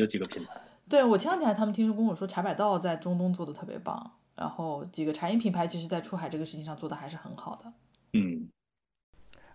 [0.00, 0.60] 有几个品牌。
[0.88, 7.72] 对我前两天他们听说跟我说茶百道在中东做的特别棒，然后几个茶饮品牌其实在出海这个事情上做的还是很好的。
[8.12, 8.48] 嗯，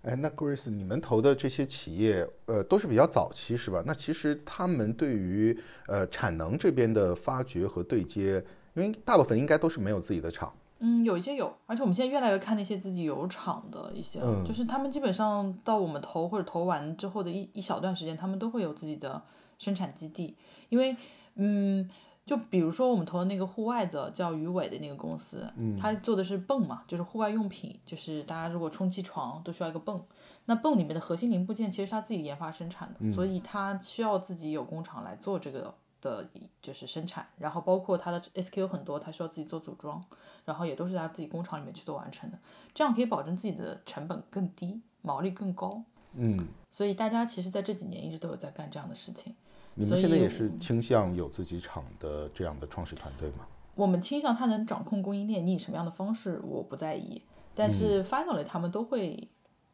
[0.02, 3.82] 哎，那 Grace，你们投的这些企业，呃，都是比较早期是吧？
[3.86, 10.52] 那其实他们对于呃产能这边的发掘和对接，因为大部分应该都是没有自己的厂。
[10.80, 19.22] 嗯，有一些有，而且我们现在越来越看那些自己有厂的一些，就是他们基本上到我们投或者投完之后的一一小段时间，他们都会有自己的
[19.62, 20.36] 生产基地，
[20.68, 20.97] 因为。
[21.36, 21.89] 嗯，
[22.26, 30.05] 就比如说我们投的那个户外的叫鱼尾的那个公司，嗯，他做的是泵嘛，就是户外用品，就是大家如果充气床都需要一个泵，
[30.43, 36.30] 那泵里面的核心零部件其实是他自己研发生产的，所以他需要自己有工厂来做这个的，
[36.62, 40.03] 就是生产，然后包括他的 SKU 很多，他需要自己做组装，
[40.43, 42.38] 然后也都是在自己工厂里面去做完成的，
[42.74, 45.82] 这样可以保证自己的成本更低，毛利更高。
[46.14, 49.34] 嗯，所以大家其实在这几年一直都有在干这样的事情。
[49.76, 53.47] 你们现在也是倾向有自己厂的这样的创始团队吗？
[53.76, 57.22] 我们倾向他能掌控供应链，你以什么样的方式我不在意，
[57.55, 59.28] 但是 finally 他们都会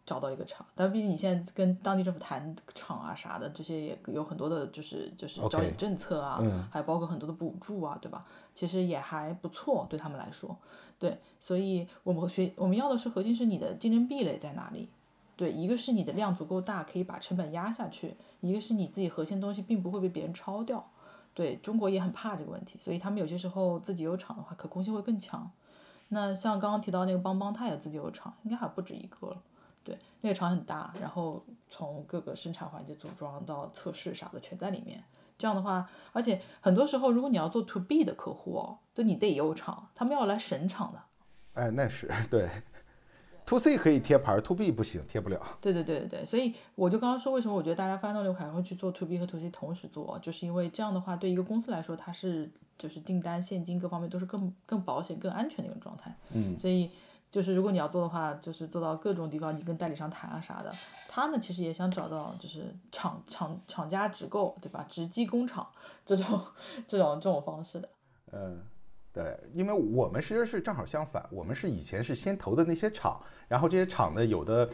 [0.06, 0.66] 找到一个厂。
[0.76, 6.40] 但毕竟你现在跟当地政府谈厂啊啥的，这些也有很多的，就是就是招引政策啊，
[6.72, 8.24] 还包括很多的补助啊，对吧？
[8.54, 10.56] 其实也还不错，对他们来说。
[11.00, 14.90] 对，所以我们学我们要的是核心是你的竞争壁垒在哪里？
[15.38, 18.10] 对，一个是你的量足够大，可以把成本压下去；
[18.42, 20.86] 一个是你自己核心东西并不会被别人抄掉。
[21.36, 25.50] 对中国也很怕这个问题，所以他们有些时候自己有厂的话，可控性会更强。
[26.08, 29.38] 那像刚刚提到那个邦邦，它也自己有厂，应该还不止一个了。
[29.84, 35.04] 对，那个厂很大，然后从各个生产环节组装到测试啥的全在里面。
[35.38, 41.00] 这样的话，而且很多时候如果你要做 to B 的客户哦，对你得有厂，他们要来审厂的。
[41.54, 42.50] 哎，那是对。
[43.48, 45.42] To C 可以贴牌，to B 不行，贴不了。
[45.62, 56.14] 对对对对对，所以我就刚刚说，为什么我觉得大家 Final 六还会去做 to B 和 to C 同时做，就是因为这样的话，对一个公司来说，它是就是订单、现金各方面都是更更保险、更安全的一种状态。
[56.34, 56.58] 嗯。
[56.60, 56.92] 所以
[57.32, 60.76] 就是如果你要做的话，就是做到各种地方，你跟代理商谈啊啥的，
[61.08, 64.86] 他们其实也想找到就是厂厂厂家直购，对吧？
[64.90, 65.66] 直击工厂
[66.06, 66.42] 这种
[66.86, 67.90] 这种这种方式的。
[68.34, 68.60] 嗯。
[69.18, 74.70] 对，因为我们其实是正好相反，我们是以前是先投的那些厂，然后这些厂呢，有的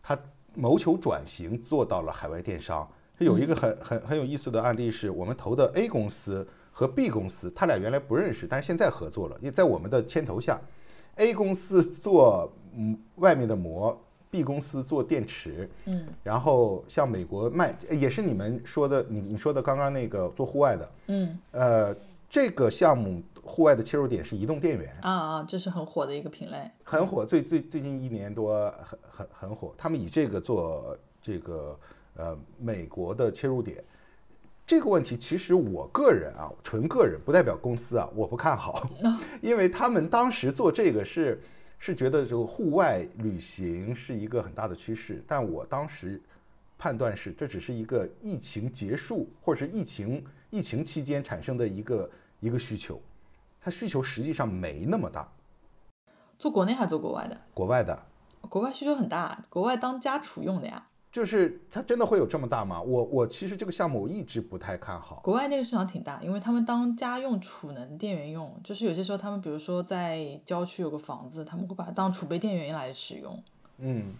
[0.00, 0.16] 他
[0.54, 2.88] 谋求转型做到了海外电商。
[3.18, 10.60] 有一个很很很有意思的案例是，我们投的 A 公司和 B 公司，他俩原来不认识，但是现在合作了，因为在我们的牵头下
[11.16, 14.00] ，A 公司做嗯外面的膜
[14.30, 21.96] ，B 公司做电池，嗯，然后像美国卖也是你们说的，你你说的刚刚那个做户外的，嗯，呃，
[22.30, 23.22] 这个项目。
[23.44, 29.74] 户外的切入点是移动电源啊啊，这是很火的一个品类，很火，最最最近一年多很很很火。
[29.76, 31.78] 他们以这个做这个
[32.16, 33.82] 呃美国的切入点，
[34.66, 38.88] 这个问题其实我个人啊，纯个人不代表公司啊，我不看好，
[39.42, 41.40] 因为他们当时做这个是
[41.78, 46.20] 是觉得这个户外旅行是一个很大的趋势，但我当时
[46.78, 53.00] 判断是这只是一个疫情结束或者是疫情疫情期间产生的一个一个需求。
[53.64, 55.26] 它需求实际上没那么大，
[56.38, 57.40] 做国内还是做国外的？
[57.54, 57.98] 国外的，
[58.50, 60.86] 国外需求很大，国外当家储用的呀。
[61.10, 62.82] 就是它真的会有这么大吗？
[62.82, 65.20] 我我其实这个项目我一直不太看好。
[65.24, 73.42] 国外那个市场挺大，因为他们当家用储能电源用，就是有些时候他们比如说在郊区有个房子，他们会把它当储备电源来使用。
[73.78, 74.12] 嗯，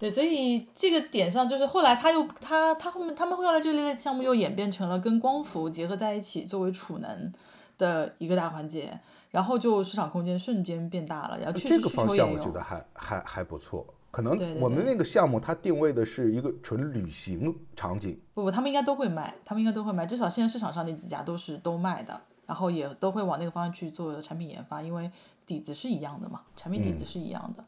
[0.00, 7.32] 对，所以这个点上就是后来他又他他后面他们后来这类项目又演变成了跟光伏结合在一起作为储能。
[7.80, 9.00] 的一个大环节，
[9.30, 13.84] 然后就市场空间瞬间变大了，然后这个方向我觉得还还还不错。
[14.10, 18.20] 可能我们那个项目它定位的是一个纯旅行场景。
[18.34, 25.10] 不不，他们应该都会卖，他们应该都会卖，至少现在市场上那几家都是都卖的，然后也都会往那个方向去做产品研发，因为
[25.46, 27.64] 底子是一样的嘛，产品底子是一样的。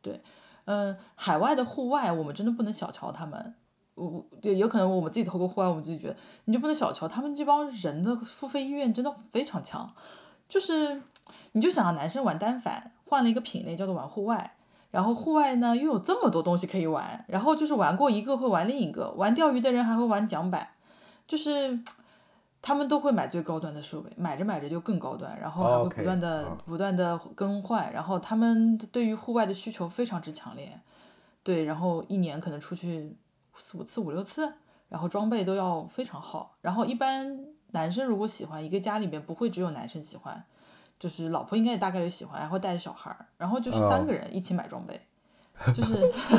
[0.00, 0.20] 对，
[0.64, 3.54] 嗯，海外的户外我们真的不能小瞧他们。
[3.94, 6.16] 我对，有可能我们自己投过户外，我们自己觉得
[6.46, 9.92] 你就不能小瞧他们这帮人的付费意愿，真的非常强。
[10.48, 11.02] 就是
[11.52, 14.54] 你就想男生玩单反，换了一个品类叫做玩户外，
[14.90, 20.68] 然后户外呢又有这么多东西可以玩，然后就是玩过一个会玩另一个，玩钓鱼的人还会玩桨板，
[21.26, 21.78] 就是
[22.62, 30.80] 他们都会买最高端的设备，买着买着就更高端，然后还会不断的不断的更换，然后他们对于户外的需求非常之强烈，
[31.42, 33.14] 对，然后一年可能出去。
[33.56, 34.54] 四五次五六次，
[34.88, 36.56] 然后装备都要非常好。
[36.60, 37.38] 然后一般
[37.72, 40.44] 男生如果喜欢一个家里面不会只有男生喜欢，
[40.98, 45.00] 就是老婆应该也大概率喜欢，然后带着小孩儿，然后就是三个人一起买装备，
[45.74, 45.94] 就是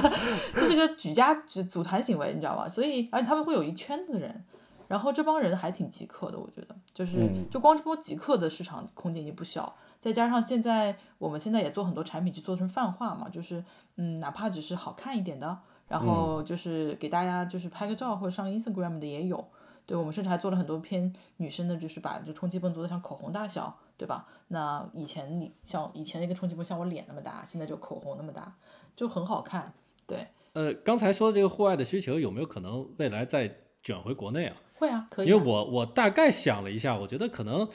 [0.55, 2.69] 这是个举家组组团行为，你知道吧？
[2.69, 4.45] 所以而且他们会有一圈子人，
[4.87, 13.63] 然后这帮人还挺极客的，我觉得就是就光这波极客的市场空间已经不小，再加上现在我们现在也做很多产品去做成泛化嘛，就是
[13.95, 15.59] 嗯哪怕只是好看一点的。
[15.93, 19.47] 然后就是给大家就是拍个照或者上 Instagram 的也有，
[19.85, 24.27] 对我们甚至还做了很多偏女生的，就是把这充气泵做的像口红大小，对吧？
[24.47, 28.55] 那以前你像以前那个充气泵像我脸那么大，现在就口红那么大，
[28.95, 29.71] 就很好看。
[30.07, 34.57] 对，呃，刚才说的这个户外的需求有没有可能未来再卷回国内啊？
[34.73, 35.27] 会啊，可以。
[35.27, 37.69] 因为我我大概想了一下，我觉得可能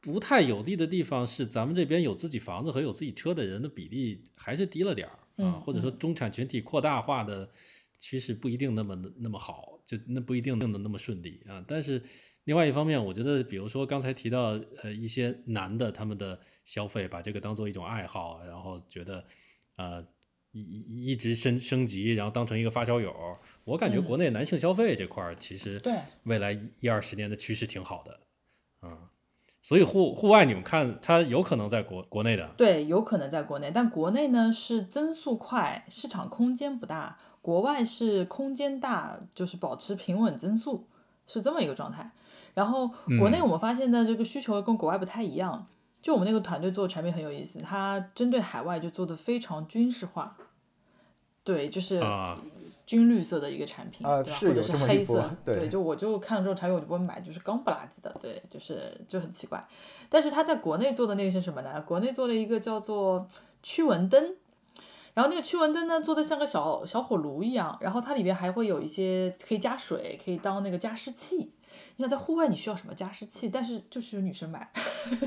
[0.00, 5.18] 不太有利的地方是咱们这边有自己房子和有自己车的人的比例还是低了点儿。
[5.36, 7.50] 啊，或者说中产群体扩大化的
[7.98, 11.64] 趋势不一定那么那么好，就那不一定弄得那么顺利啊。
[11.68, 12.02] 但是
[12.44, 19.24] 另外一方面，我觉得，比如说刚才提到呃一些男的他们的消费，把这个当做一种爱好，然后觉得
[19.76, 20.04] 呃
[20.50, 23.14] 一一一直升升级，然后当成一个发烧友。
[23.62, 28.20] 我感觉国内男性消费这块儿其实对未来一二十年的趋势挺好的，
[28.80, 29.11] 啊，
[29.62, 40.88] 所以户户外你们看它有可能在国国内的，对，有可能在国内，但国内呢是增速快，市场空间不大；国外是空间大，就是保持平稳增速，
[41.28, 42.10] 是这么一个状态。
[42.54, 42.90] 然后
[43.20, 45.68] 国内我们发现的这个需求跟国外不太一样，
[46.02, 50.36] 就我们那个团队做产品很有意思，它针对海外就做的非常军事化，
[51.44, 52.36] 对，就是啊
[52.92, 54.38] 军绿色的一个产品，啊对吧？
[54.38, 59.66] 或者是黑色，对就我就看了这种产品我就不会买，就是刚不拉几的，对，就是就很奇怪。
[60.10, 61.80] 但是他在国内做的那个是什么呢？
[61.80, 63.26] 国内做了一个叫做
[63.62, 64.34] 驱蚊灯，
[65.14, 71.54] 然后那个驱蚊灯呢做的像个小小火炉一样，然后它里边还会有一些可以加水，可以当那个加湿器。
[71.96, 73.48] 你想在户外你需要什么加湿器？
[73.48, 74.70] 但是就是有女生买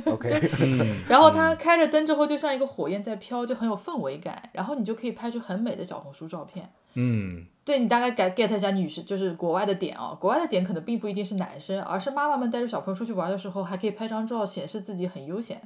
[0.06, 6.72] ，OK，嗯， 然后它开着灯之后就像一个火焰在飘，就很有氛围感，然后你就可以拍出很美的小红书照片。
[6.94, 15.60] 嗯对你大概 get get 一下女生就是国外的点啊、国外的点可能并不一定是男生，而是妈妈们带着小朋友出去玩的时候，还可以拍张照，显示自己很悠闲，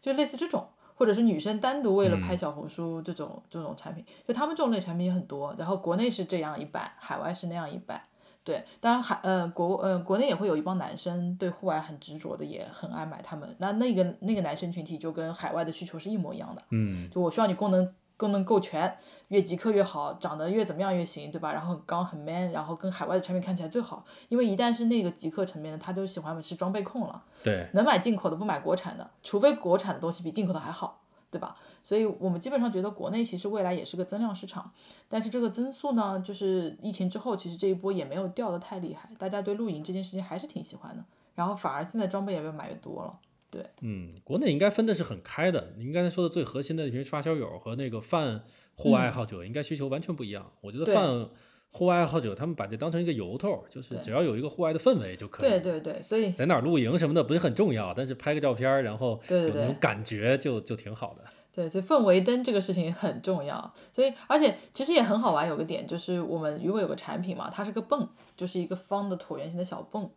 [0.00, 5.54] 就类似这种，或者是女生单独为了拍小红书这种、这种产品，就他们这种类产品也很多。
[5.58, 8.00] 然后国内是这样一版，海外是那样一版。
[8.44, 13.54] 对，当然海呃国呃国内也会有一帮男生对户外很执着的，也很爱买他们。
[13.58, 16.62] 那那个那个男生群体就跟海外的需求是一模一样的。
[16.70, 18.96] 嗯就我需要你功能功能够全，
[19.28, 21.52] 越极客越好，长得越怎么样越行，对吧？
[21.52, 31.00] 然后很刚很 man，然后跟海外的产品看起来最好，因为一旦是那个极客层面的，他就喜欢是装备控了，对，能买进口的不买国产的，除非国产的东西比进口的还好，
[31.30, 31.56] 对吧？
[31.82, 34.70] 所以我们基本上觉得国内其实未来也是个增量市场，
[35.08, 41.04] 但是这个增速呢，就是疫情之后，其实这一波也没有掉的太厉害，大家对露营这件事情还是挺喜欢的，
[41.34, 43.18] 然后反而现在装备也越买越多了。
[43.52, 45.74] 对，嗯，国内应该分的是很开的。
[45.76, 48.42] 您刚才说的最核心的那群发烧友和那个泛
[48.74, 50.50] 户外爱好者，应该需求完全不一样。
[50.62, 51.28] 我觉得对泛
[51.68, 55.50] 户外爱好者他们把这当成一个由头，就是只要有一个户外的氛围就可以。
[55.50, 61.22] 对对对，所以在哪儿露营什么的不是很重要，但是拍个照片，然后有那种感觉就就挺好的。
[61.54, 65.46] 对，所以氛围灯这个事情很重要，所以而且其实也很好玩。
[65.46, 70.10] 有个点就是我们如果有个产品嘛，它是个泵，就是一个方的椭圆形的小泵，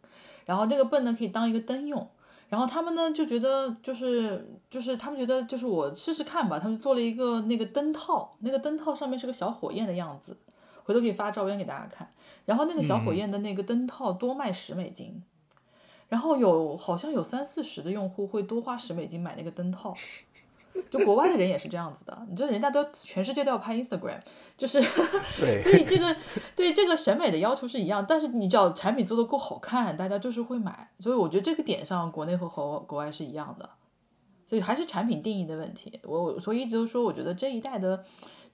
[0.46, 2.10] 然后这个泵呢可以当一个灯用。
[2.48, 10.38] 然后他们呢就觉得就是就是他们觉得就是我试试看吧，他们做了一个那个灯套，那个灯套上面是个小火焰的样子，
[10.84, 12.14] 回头可以发照片给大家看。
[12.46, 15.24] 然后那个小火焰的那个灯套多卖十美金，
[16.08, 19.94] 然后有好像有三四十的用户会多花十美金买那个灯套。
[20.90, 24.20] 就国外的人也是这样子的，你知道人家都全世界都要拍 Instagram，
[24.58, 24.82] 就是，
[25.40, 26.16] 对所以这个
[26.56, 33.70] 对这个审美的要求是一样，但是你只要产品做的够好看，大家就是会买，所以我觉得这个点上国内和和国外是一样的，
[34.48, 36.00] 所以还是产品定义的问题。
[36.04, 38.06] 我所以一直都说，我觉得这一代的，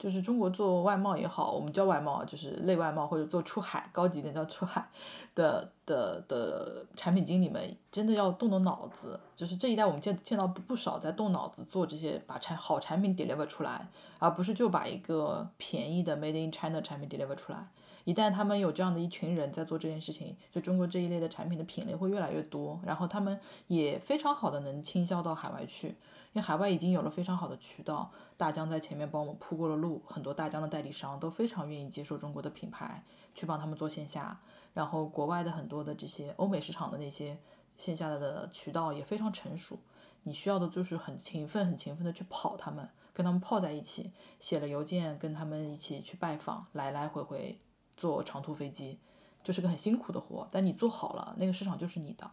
[0.02, 4.90] 就是中国做外贸也好，我们叫外贸就是类外贸或者做出海，高级点叫出海
[5.36, 9.20] 的的的产品经理们，真的要动动脑子。
[9.36, 17.68] 就是这一代我们见见到不少在动脑子做这些，把产好产品 deliver 出来，而不是就把一个便宜的 made in China 产品 deliver 出来。
[18.04, 25.94] 一旦他们有这样的一群人在做这件事情，就中国这一类的产品的品类会越来越多，然后他们也非常好的能倾销到海外去，
[26.34, 33.04] 因为海外已经有了非常好的渠道，大疆在前面帮我们铺过了路，很多大疆的代理商都非常愿意接受中国的品牌，
[33.34, 34.40] 去帮他们做线下，
[34.74, 37.38] 然后国外的很多的这些欧美市场的那些
[37.78, 39.78] 线下的渠道也非常成熟，
[40.24, 47.60] 你需要的就是很勤奋、很勤奋的去跑他们，跟他们泡在一起，写了邮件跟他们一起去拜访，来来回回
[47.98, 49.00] 坐长途飞机，
[49.44, 52.32] 就是个很辛苦的活，但你做好了，那个市场就是你的。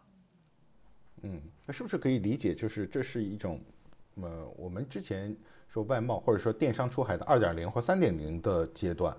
[1.22, 3.60] 嗯，那是不是可以理解，就是这是一种，
[4.22, 5.36] 呃，我们之前
[5.68, 9.16] 说外贸或者说电商出海的二点零或三点零的阶段，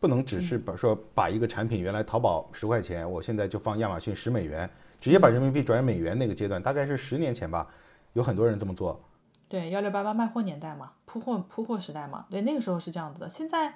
[0.00, 4.68] 不能只是把说把一个产品原来淘宝十块钱，我现在就放亚马逊十美元，
[5.00, 7.68] 直接把人民币转美元那个阶段，大概是十年前吧，
[8.12, 9.00] 有很多人这么做。
[9.48, 13.28] 对，幺六八八卖货年代嘛，铺货铺货时代嘛，对，那个时候是这样子的。
[13.28, 13.74] 现在，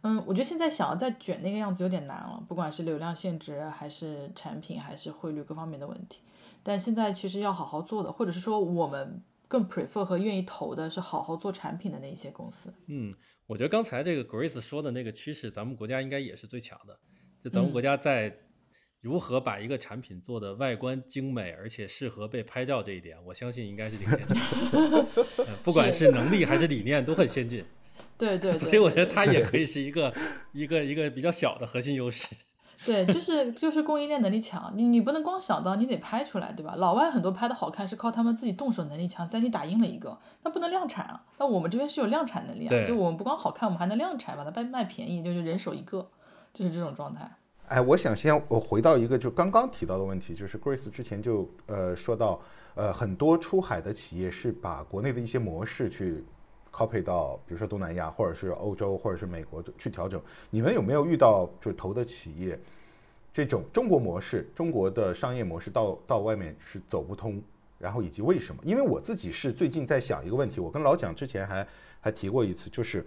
[0.00, 6.22] 嗯，我觉得现在想要再卷那个样子有点难了，不管是流量限制，还是产品，还是汇率各方面的问题。
[6.64, 12.72] 但现在其实要好好做的，或者是说我们更 prefer 和愿意投的是好好做产品的那一些公司。
[12.88, 13.12] 嗯，
[13.46, 16.98] 我觉得刚才这个 Grace 说的那个趋势，咱们国家应该也是最强的。
[17.44, 18.34] 就咱们国家在
[19.02, 24.46] 如何把一个产品做的外观精美，而且适合被拍照这一点，我相信应该是领先产品。
[25.36, 27.62] 呃不管是能力还是理念都很先进，
[28.16, 30.14] 对对对 所以我觉得它也可以是一个
[30.54, 32.34] 一个一个比较小的核心优势。
[32.84, 36.74] 对，就是就是供应链能力强，你你不能光想到，你得拍出来，对吧？
[36.76, 41.22] 老外很多拍的好看是靠他们自己动手能力强三 D 打印了一个，那不能量产啊。
[41.38, 46.08] 那我们这边是有量产能力啊，就我们不光好看，我们还能量产，把它卖卖便宜，就就人手一个，
[46.52, 47.30] 就是这种状态。
[47.68, 52.40] 哎，我想先我回到一个就刚刚提到的问题，就是 Grace 之前就呃说到，
[52.74, 56.24] 呃很多出海的企业是把国内的一些模式去
[56.72, 60.20] copy 到，比如说东南亚或者是欧洲或者是美国去调整。
[60.50, 62.58] 你们有没有遇到就是投的企业，
[63.32, 67.40] 这种中国模式、中国的商业模式到到外面是走不通，
[67.78, 68.62] 然后以及为什么？
[68.64, 71.66] 因为我自己是最近在想一个问题，我跟老蒋之前还
[72.00, 73.06] 还提过一次，就是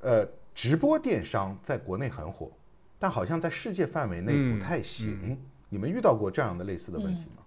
[0.00, 2.50] 呃直播电商在国内很火。
[2.98, 5.36] 但好像在世界范围内不太行。
[5.70, 7.42] 你们遇到过这样的类似的问题吗？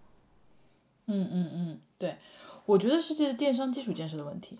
[1.05, 2.17] 嗯嗯嗯，对，
[2.65, 4.59] 我觉得是这电商基础建设的问题。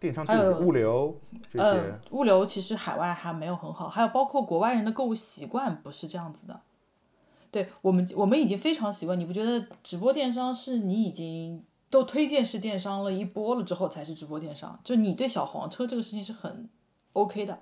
[0.00, 1.20] 电商基础物流
[1.52, 6.60] 这些，物流其实海外还没有很好，还有包括国外人的购物习惯不是这样子的。
[7.50, 9.18] 对我们，我们已经非常习惯。
[9.18, 14.78] 你不觉得直播电商是你已经都推荐式电商了一波了之后才是直播电商？
[14.84, 16.68] 就你对小黄车这个事情是很
[17.14, 17.58] OK 的。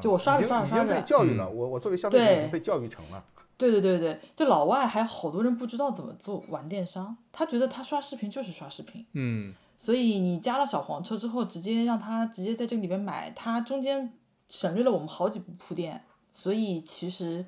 [0.00, 1.48] 就我刷着刷着刷着，被教育了。
[1.48, 3.24] 我我作为消费者已经被教育成了。
[3.56, 9.06] 对对对对，就老外还有好多人不知道怎么做玩电商，他觉得他刷视频就是刷视频。
[9.14, 9.54] 嗯。
[9.76, 14.12] 所以你加了小黄车之后，直接让他直接在这个里面买，他中间
[14.48, 17.44] 省略了我们好几步铺垫，所以其实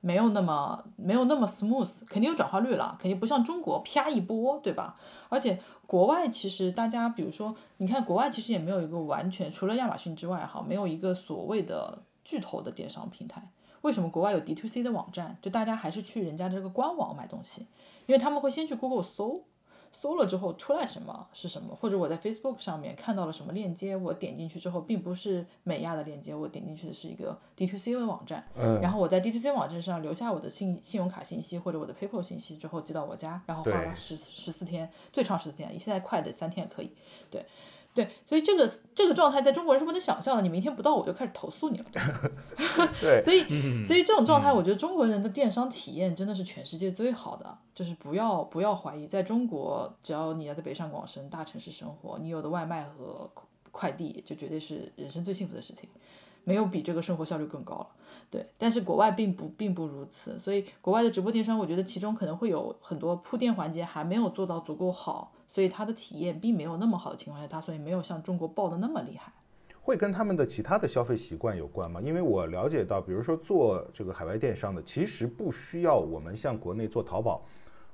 [0.00, 4.96] 没有那么没有那么 smooth，肯定有转化率了，肯定不像中国啪一波，对吧？
[5.28, 5.60] 而且。
[5.86, 13.48] 国外其实大家，比如说，你看国外其实也没有一个完全除了亚马逊之外，哈，没有一个所谓的巨头的电商平台。
[13.82, 15.38] 为什么国外有 D to C 的网站？
[15.40, 17.68] 就大家还是去人家的这个官网买东西，
[18.06, 19.44] 因为他们会先去 Google 搜。
[19.98, 36.90] 搜了之后出来什么是什么，或者我在 Facebook 上面看到了什么链接，我点进去之后并不是美亚的链接，我点进去的是一个 D2C 的网站，嗯，然后我在 D2C 网站上留下我的信信用卡信息或者我的 PayPal 信息之后寄到我家，然后花了十十四天，最长十四天，现在快的三天也可以，
[37.30, 37.46] 对。
[37.96, 40.42] 对，所以这个这个状态在中国人是不能想象的。
[40.42, 41.84] 你明天不到，我就开始投诉你了。
[43.00, 43.42] 对， 所以
[43.84, 47.58] 所以这种状态，我觉得中国人的电商体验真的是全世界最好的。
[47.74, 53.30] 就是不要不要怀疑，在中国，只要你要在北上广深大城市生活，你有的外卖和
[53.72, 55.88] 快递，就绝对是人生最幸福的事情，
[56.44, 57.88] 没有比这个生活效率更高了。
[58.30, 65.32] 对，但是国外并不并不如此，所以国外的直播电商，我觉得其中可能会有很多铺垫环节还没有做到足够好。
[65.56, 69.32] 所以他的体验并没有那么好的情况下，他所以没有像中国爆的那么厉害。
[69.80, 71.98] 会跟他们的其他的消费习惯有关吗？
[71.98, 77.42] 因为我了解到，比如说做这个海外电商的，其实不需要我们像国内做淘宝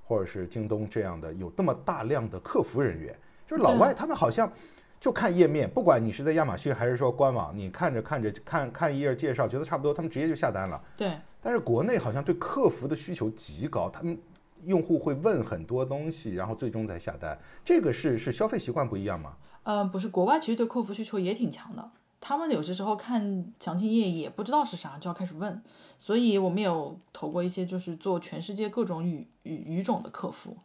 [0.05, 3.17] 或者是京东这样的有那么大量的客服人员。
[3.47, 4.53] 就是老外他们好像
[4.99, 10.83] 就看页面，不管你是在亚马逊还是说官网，你看着看着看看一页介绍，觉得差不多，他们直接就下单了。
[10.97, 11.13] 对。
[11.41, 14.19] 但是国内好像对客服的需求极高，他们。
[14.65, 19.37] 用户会问很多东西，然后最终再下单，这个是是消费习惯不一样吗？
[19.65, 21.91] 嗯，不是，国外其实对客服需求也挺强的，
[22.21, 25.63] 他们有些时候看详情页也不知道是啥，就要开始问，
[25.99, 30.57] 所以我们有投过一些就是做全世界各种语语语种的客服，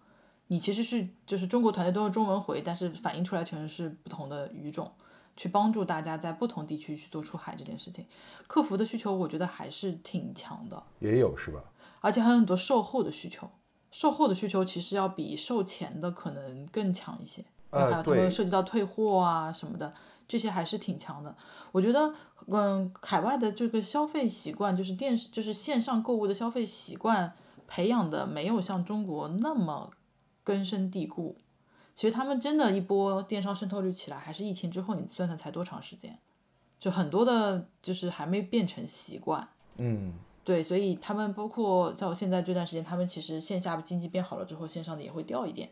[0.47, 4.91] 你其实是就是中国团队都是中文回，但是反映出来全是不同的语种，
[5.35, 8.05] 去帮助大家在不同地区去做出海这件事情，
[8.47, 11.63] 客服的需求我觉得还是挺强的，也有是吧？
[12.01, 13.49] 而且还有很多售后的需求。
[13.91, 19.93] 售后的需求其实要比售前的可能更强一些，还有他们涉及到退货啊什么的，
[20.27, 21.35] 这些还是挺强的。
[21.71, 22.13] 我觉得，
[22.47, 27.33] 嗯，海外的这个消费习惯，就是电视，就是线上购物的消费习惯
[27.67, 29.89] 培养的没有像中国那么
[30.43, 31.37] 根深蒂固。
[31.95, 36.19] 其实他们真的一波电商渗透率起来，还是疫情之后，你算算才多长时间？
[36.79, 39.47] 就很多的，就是还没变成习惯。
[39.77, 40.13] 嗯。
[40.47, 45.69] 对，所以他们包括像我现在这段时间，他们其实线下经济变好了之后，线上的也会掉一点。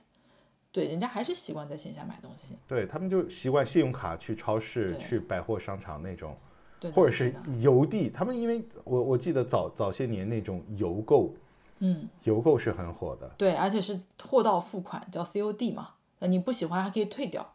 [0.74, 2.58] 对，人家还是习惯在线下买东西。
[2.68, 6.36] 对他们就习惯信用卡去超市、去百货商场那种，
[6.78, 8.10] 对，或者是邮递。
[8.10, 11.34] 他们因为我我记得早早些年那种邮购，
[11.80, 13.32] 嗯，邮购是很火的。
[13.38, 15.92] 对，而且是货到付款，叫 COD 嘛。
[16.20, 17.54] 那你不喜欢还可以退掉。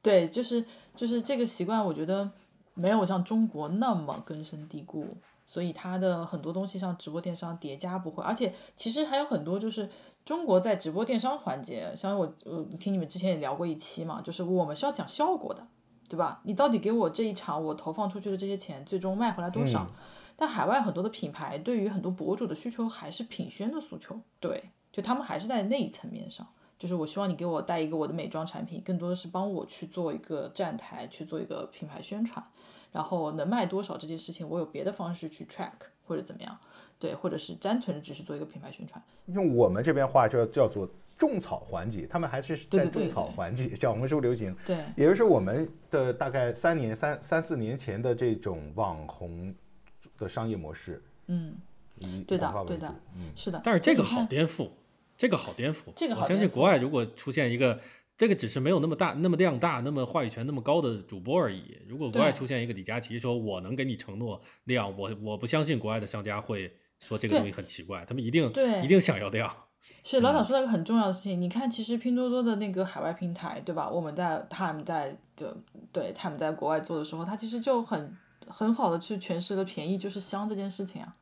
[0.00, 0.64] 对，就是
[0.96, 2.30] 就是这个习惯，我觉得
[2.72, 5.18] 没有像中国那么根深蒂固。
[5.50, 9.90] 所以它的很多东西像直播电商叠加不会，而且其实还有很多就是
[10.24, 15.66] 中国在直播电商环节，像我我听你们之前也聊过一期嘛，就是我们是要讲效果的，
[16.08, 16.40] 对吧？
[16.44, 19.88] 你到底给我这一场我投放出去的这些钱，最终卖回来多少？
[20.36, 26.46] 但海外很多的品牌对于很多博主的需求还是品宣的诉求，对，就他们还是在那一层面上，
[26.78, 32.46] 就是我希望你给我带一个我的美妆产品，更多的是帮我去做一个站台，去做一个品牌宣传。
[32.92, 35.72] 然后能卖多少这件事情，我有别的方式去 track
[36.04, 36.58] 或者怎么样，
[36.98, 39.02] 对，或者是单纯的只是做一个品牌宣传。
[39.26, 44.56] 用我们这边话叫叫做种草环节，他们还是在种草环节，小红书流行。
[44.66, 49.54] 对，也就是我们的大概三年、三三四年前的这种网红
[50.18, 51.54] 的商业模式，嗯，
[52.26, 53.60] 对的对的嗯，是的。
[53.62, 54.70] 但是这个好颠覆，
[55.16, 55.82] 这个好颠覆。
[55.86, 57.78] 我相信这个好相信国外如果出现一个，
[58.20, 61.78] 这个只是没有那么大、那么量大、那么话语权那么高的主播而已。
[61.88, 69.50] 如果国外出现一个李佳琦说我能给你承诺那样，我我不相信国外的商家会说这个东西很奇怪，他们一定对一定想要量。
[70.04, 73.88] 是老 蒋说到一个很重要的事情，你看，其实拼多多的那个海外平台，对吧？
[73.88, 75.56] 我们在 Time 在就
[75.90, 78.14] 对 Time 在国外做的时候，他其实就很
[78.46, 81.16] 很好的去诠释了便宜就是香这件事情啊。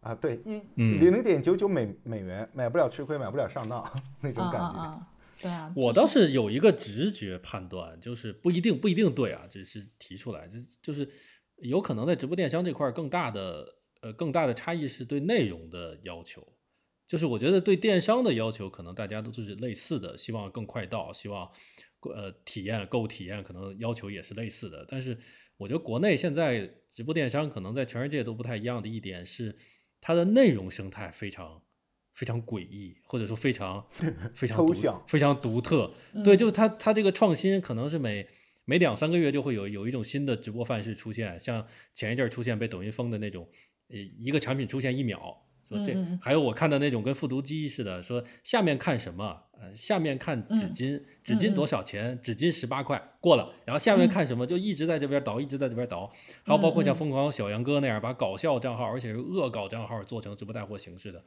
[0.00, 3.88] 啊，对，一嗯零零点九九美美元买不了吃亏，买不了上当
[4.20, 4.66] 那种啊感觉。
[4.66, 5.06] 啊啊！
[5.42, 11.08] 对啊，我倒是有一个直觉判断，就是不一定不一定对啊，只是提出来，就就是
[11.56, 13.66] 有可能在直播电商这块儿更大的
[14.00, 16.46] 呃更大的差异是对内容的要求。
[17.08, 21.50] 就是我觉得对电商的要求，可能大家都是类似的，希望更快到，希望
[22.14, 24.86] 呃体验购物体验可能要求也是类似的。
[24.88, 25.18] 但是
[25.58, 29.54] 我觉得国内现在直播电商可能在全世界都不太一样的一点是，
[30.00, 31.62] 它的内容生态非常
[32.12, 33.84] 非常诡异，或者说非常
[34.34, 35.92] 非常独抽象非常独特。
[36.12, 38.26] 嗯对，就是它它这个创新可能是每
[38.64, 43.48] 每两三个月就会有有一种新的直播范式出现，像前一阵儿出现被抖音封的那种，
[43.88, 45.38] 呃，一个产品出现一秒。
[45.68, 49.42] 说这还有我看的那种跟复读机似的，说下面看什么？
[49.52, 52.18] 呃，下面看纸嗯巾，纸巾多少钱？
[52.20, 53.54] 纸巾十八块，过了。
[53.64, 54.44] 然后下面看什么？
[54.44, 56.12] 就一直在这边倒，一直在这边倒。
[56.42, 61.24] 还有包括像疯狂小杨哥那样，把搞笑账号，而且是恶搞账号做成直播带货形式的，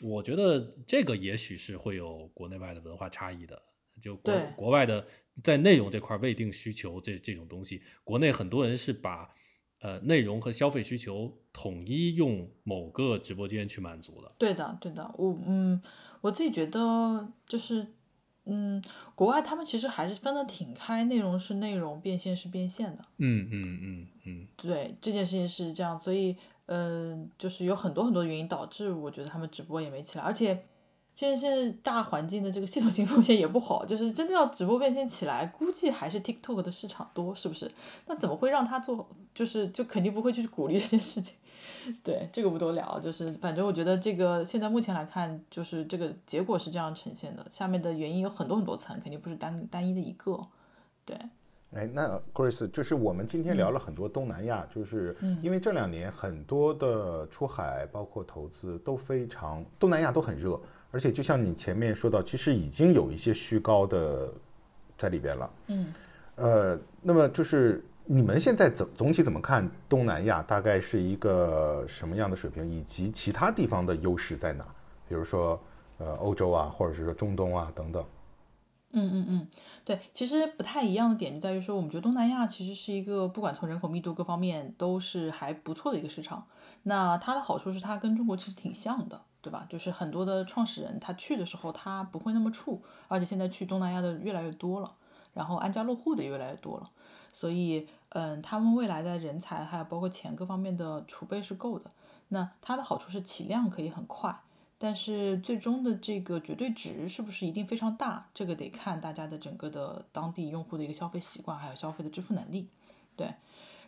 [0.00, 3.60] 我觉得这个也许是会有国内外的文化差异的。
[4.00, 5.06] 就国国外的
[5.44, 9.32] 在内容这块未定需求这这种东西，国内很多人是把
[9.78, 14.34] 呃内容和消费需求统一用某个直播间去满足的。
[14.36, 15.80] 对的，对的，我嗯，
[16.22, 17.86] 我自己觉得就是，
[18.46, 18.82] 嗯，
[19.14, 23.04] 国外他们其实还是分得挺开，内容是内容，变现是变现的。
[23.18, 30.64] 嗯嗯嗯嗯，对，这件事情是这样，所以，嗯、就是有很多很多原因导致我觉得他们直播也没起来，而且
[31.14, 37.70] 现在现在大环境的这个系统性风险也不好，就是真的要直播变现起来，估计还是 TikTok 的市场多，是不是？
[38.06, 39.08] 那怎么会让他做？
[39.34, 41.34] 就是就肯定不会去鼓励这件事情。
[42.02, 50.46] 对，这个不多聊，就是反正我觉得这个现在目前来看，就是这个结果是这样呈现的，下面的原因有很多很多层，肯定不是单单一的一个。
[51.04, 51.18] 对，
[51.74, 60.58] 哎，那 Grace 就是我们今天聊了很多东南亚，就是因为这两年很多的出海，包括投资都非常东南亚都很热，
[60.92, 64.32] 而且就像你前面说到，其实已经有一些虚高的
[64.96, 65.50] 在里边了。
[65.66, 65.92] 嗯，
[66.36, 70.42] 呃，那么就是你们现在总总体怎么看东南亚？
[70.44, 74.64] 大概是一个什么样的水平，以及其他地方的优势在哪？
[75.08, 75.60] 比如说
[75.98, 78.04] 呃欧洲啊，或者是说中东啊等等。
[78.94, 79.48] 嗯嗯嗯，
[79.84, 86.46] 对，其实不太一样的点就在于说，我们觉得东南亚其实是一个不管从人口密度各方面都是还不错的一个市场。
[86.84, 89.66] 那它的好处是它跟中国其实挺像的，对吧？
[89.68, 94.94] 就是很多的创始人他去的时候他不会那么怵，而且现在去东南亚的越来越多了，
[95.32, 96.88] 然后安家落户的越来越多了，
[97.32, 101.90] 所以嗯，他们未来的人才还有包括钱各方面的储备是够的。
[102.28, 104.40] 那它的好处是起量可以很快。
[104.78, 108.28] 但是最终的这个绝对值是不是一定非常大？
[108.34, 112.68] 这个得看大家的整个的当地用户的一个消费习惯，还有消费的支付能力。
[113.16, 113.32] 对，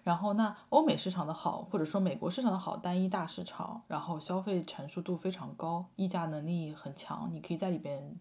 [0.05, 8.17] 然后那欧美市场的好，或者说美国市场的好，单一大市场，然后消费成熟度非常高，议价能力很强，你可以在里边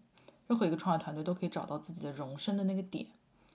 [0.48, 3.06] 任何一个创业团队都可以找到自己的容身的那个点。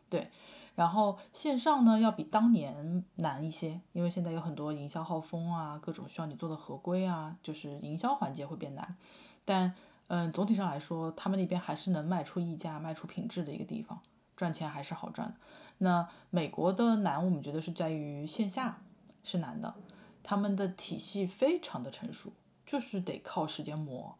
[0.09, 0.29] 对，
[0.75, 8.95] 然后线上呢要比当年难一些，因为现在有很多营销号封啊，各种需要你做的合规啊，就是营销环节会变难。
[9.43, 9.73] 但
[10.07, 13.99] 嗯，总体上来说，他们那边还是能卖出溢价、卖出品质的一个地方，
[14.35, 15.35] 赚钱还是好赚的。
[15.77, 18.81] 那美国的难，我们觉得是在于线下
[19.23, 19.73] 是难的，
[20.21, 22.33] 他们的体系非常的成熟，
[22.65, 24.17] 就是得靠时间磨。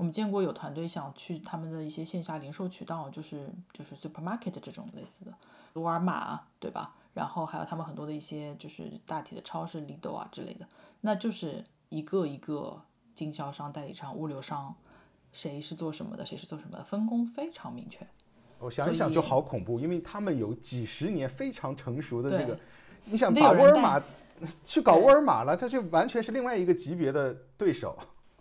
[0.00, 5.34] 我们见过有团队想去他们的一些线下零售渠道，就是就是 supermarket 这种类似的，
[5.74, 6.94] 沃尔玛对吧？
[7.12, 10.66] 然后还有他们很多的一些就是大体的超市、Lidl 啊之类的，
[11.02, 12.80] 那就是一个一个
[13.14, 14.74] 经销商、代理商、物流商，
[15.32, 17.98] 谁是做什么的，谁是做什么的，分工非常明确。
[18.58, 22.58] 我想一想就好恐怖，因为他们有几十年非常成熟的这个，
[23.04, 24.02] 你想把沃尔玛
[24.64, 27.98] 去搞沃尔玛了，他就完全是另外一个级别的对手。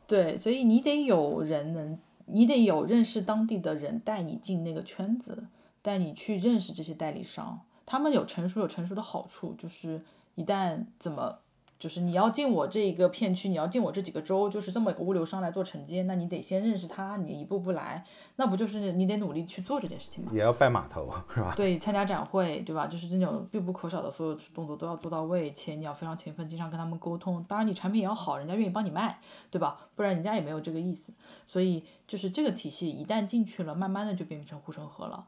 [0.09, 5.45] 对，所以你得有人能，你得有认识当地的人带你进那个圈子，
[5.83, 7.61] 带你去认识这些代理商。
[7.85, 10.01] 他们有成熟有成熟的好处，就是
[10.33, 11.37] 一旦怎么
[11.79, 20.31] 就是你要进我这一个片区，你要进我这几个州，就是这么一个物流商来做承接，那你得先认识他，你一步步来，那不就是你得努力去做这件事情吗？
[20.33, 21.53] 也要拜码头是吧？
[21.55, 22.85] 对，参加展会，对吧？
[22.87, 27.41] 就是这种必不可少的所有动作都要做到位，且你要非常勤奋，经常跟他们沟通。
[27.47, 29.87] 当然，你产品也要好，人家愿意帮你卖，对吧？
[29.95, 31.13] 不然人家也没有这个意思。
[31.47, 35.25] 所以，就是这个体系一旦进去了，慢慢的就变成护城河了。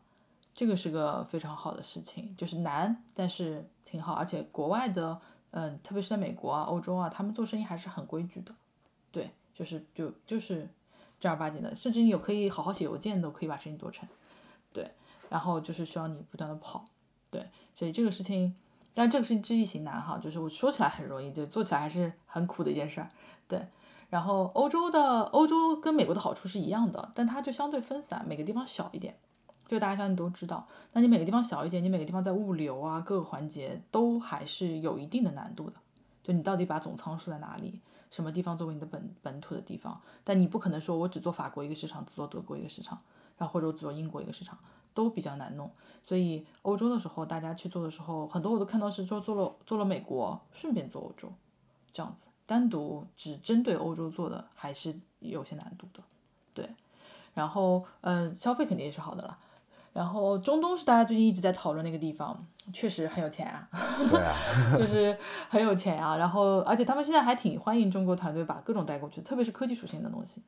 [0.54, 4.14] 这个是个非常好的事情，就是难，但是挺好。
[4.14, 5.22] 而且国外的，
[5.52, 8.54] 嗯，特别是在美国啊、欧洲啊，他们做生意还是很规矩的。
[9.12, 10.70] 对，就是就就是
[11.20, 14.08] 正儿八经的，甚至你有可以好好写邮件都可以把生意做成。
[14.74, 14.92] 对，
[15.30, 16.86] 然后就是需要你不断的跑。
[17.30, 18.56] 对，所以这个事情，
[18.94, 23.10] 但这个事情知易行难哈，就是我说起来很容易，就做起来还是很苦的一件事儿。
[23.48, 23.68] 对，
[24.10, 29.18] 然后欧洲的欧洲跟美国的好处是一样的，但它就相对分散，每个地方小一点。
[29.72, 35.78] 这个大家相信都知道，那你每个地方小一点，你每个地方在物流啊各个环节都还是有一定的难度的。
[36.22, 37.80] 就你到底把总仓设在哪里，
[38.10, 40.02] 什么地方作为你的本本土的地方？
[40.26, 43.02] 但你不可能说我只做法国一个市场，只做德国一个市场，
[43.38, 44.58] 然后或者只做英国一个市场，
[44.94, 45.72] 都比较难弄。
[46.04, 51.32] 所以欧洲的时候，大家去做的时候，很多我都看到是说做了做了美国，顺便做欧洲，
[51.94, 56.04] 这样子单独只针对欧洲做的还是有些难度的。
[56.54, 56.76] 对，
[57.34, 59.38] 然后呃消费肯定也是好的了。
[59.94, 63.68] 然后中东是大家最近一直在讨论那个地方，确实很有钱啊，
[64.10, 64.34] 对啊，
[64.78, 65.18] 就是
[65.50, 66.16] 很有钱啊。
[66.16, 70.42] 然后而且他们现在还挺欢迎中国团队把各种带过去，特别是科技属性的东西，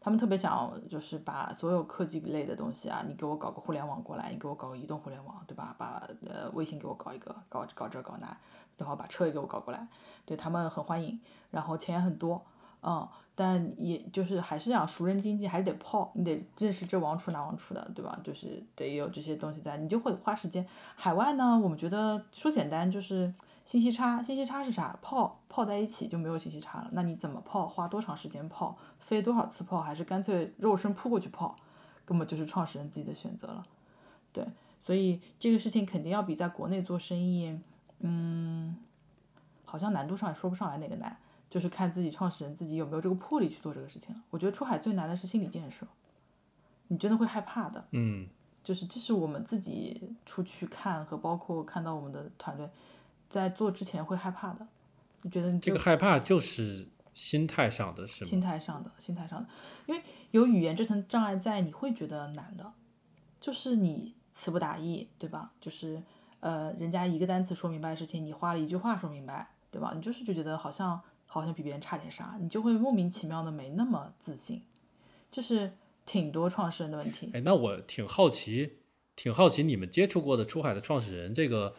[0.00, 5.74] 他们特别想就是把所有科技类的东西啊，你给我搞个互联网过来，你给我搞个移动互联网，对吧？
[5.76, 8.36] 把呃微信给我搞一个，搞搞这搞那，
[8.76, 9.86] 正好把车也给我搞过来，
[10.24, 11.20] 对他们很欢迎，
[11.50, 12.42] 然后钱也很多，
[12.82, 13.08] 嗯。
[13.38, 18.18] 但也就是还是要熟人经济，还是得泡，你得认识这王厨那王厨的，对吧？
[18.24, 20.66] 就是得有这些东西在，你就会花时间。
[20.94, 23.30] 海外呢，我们觉得说简单就是
[23.66, 24.98] 信息差，信息差是啥？
[25.02, 26.88] 泡泡在一起就没有信息差了。
[26.92, 27.66] 那你怎么泡？
[27.66, 28.74] 花多长时间泡？
[29.00, 29.82] 飞多少次泡？
[29.82, 31.54] 还是干脆肉身扑过去泡？
[32.06, 33.66] 根本就是创始人自己的选择了。
[34.32, 34.46] 对，
[34.80, 37.60] 所以这个事情肯定要比在国内做生意，
[37.98, 38.78] 嗯，
[39.66, 41.14] 好像难度上也说不上来哪个难。
[41.48, 44.22] 就是看自己创始人自己有没有这个魄力去做这个事情了。
[44.30, 45.86] 我觉得出海最难的是心理建设，
[46.88, 47.86] 你真的会害怕的。
[47.92, 48.28] 嗯，
[48.64, 52.68] 就是这是我们自己出去看和包括看到我们的团队
[53.28, 54.66] 在做之前会害怕的。
[55.22, 58.30] 你觉得你这个害怕就是心态上的，是吗？
[58.30, 59.48] 心态上的，心态上的，
[59.86, 60.02] 因为
[60.32, 62.72] 有语言这层障碍在，你会觉得难的。
[63.40, 65.52] 就是你词不达意，对吧？
[65.60, 66.02] 就是
[66.40, 69.92] 呃，人家一个单词说明白的事情，你花了一句话说明白，对吧？
[69.94, 71.00] 你就是就觉得好像。
[71.26, 74.62] 好像比别人差点啥，你就会莫名其妙的没那么自信，
[75.30, 75.72] 这是
[76.06, 77.30] 挺多创始人的问题。
[77.34, 78.78] 哎，那我挺好奇，
[79.14, 81.74] 挺好奇你们接触过的出海的创始人，这个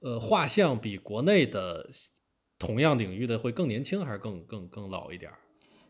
[0.00, 1.88] 呃画像比国内的
[2.58, 5.30] 同样领域的会更年轻，还是更更更老一点？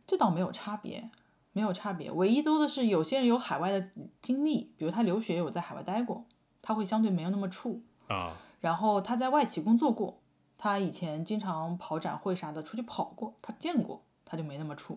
[0.07, 1.11] 这倒没有差别，
[1.53, 3.91] 没有差别，唯一多的是有些人有海外的
[4.21, 6.27] 经历，比如他留学有在海外待过，
[6.61, 10.22] 他会相对没有那么怵啊，然后他在外企工作过。
[10.63, 14.97] 他以前经常跑展会啥的，出去跑过，他见过，他就没那么怵。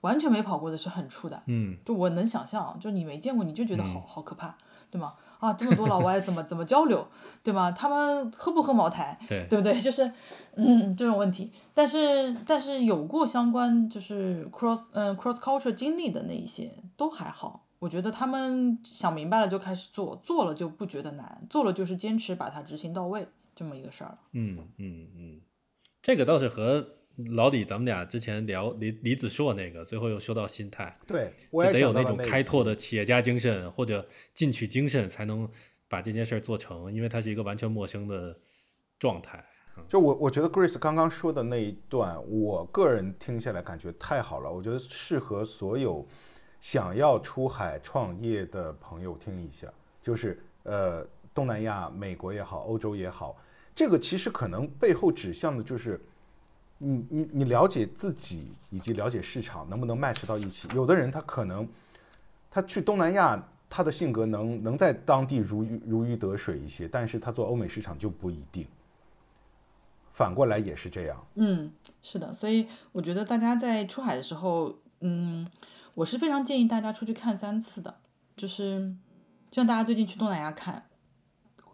[0.00, 4.56] 完全没跑过的是很怵的，嗯，就我能想象，就你没见过，你就觉得好好可怕，
[4.90, 5.14] 对吗？
[5.38, 7.06] 啊，这么多老外怎么怎么交流，
[7.44, 7.70] 对吗？
[7.70, 9.80] 他们喝不喝茅台，对对不对？
[9.80, 10.12] 就是
[10.56, 11.52] 嗯这种问题。
[11.72, 23.28] 但是但是有过相关就是 cross 嗯 cross culture 经历的那一些都还好，我觉得他们想明白了就开始做，做了就不觉得难，做了就是坚持把它执行到位。
[23.56, 25.40] 这么一个事儿嗯嗯嗯，
[26.02, 26.86] 这个倒是和
[27.30, 35.50] 老李咱们俩之前聊李李子硕那个，最后又说到心态，对，就得有那种开拓的企业家精神或者进取精神，才能
[35.88, 38.38] 把这件事儿做成，因为它是一个完全陌生的
[38.98, 39.42] 状态。
[39.88, 46.06] 就我我觉得 Grace 刚刚说的那一段，我个人听下来感觉太好了，我觉得适合所有
[46.60, 49.72] 想要出海创业的朋友听一下，
[50.02, 53.34] 就是呃东南亚、美国也好，欧洲也好。
[53.76, 56.00] 这个其实可能背后指向的就是，
[56.78, 60.66] 你你你了解自己以及了解市场能不能 match 到一起。
[60.74, 61.68] 有的人他可能
[62.50, 68.66] 他去东南亚，他的性格能能在当地如鱼如鱼得水一些，但是他做欧美市场就不一定。
[70.14, 71.26] 反过来也是这样。
[71.34, 71.70] 嗯，
[72.02, 75.46] 是的，所以我觉得大家在出海的时候，嗯，
[75.92, 77.94] 我是非常建议大家出去看三次的，
[78.34, 78.94] 就是
[79.50, 80.86] 就像大家最近去东南亚看。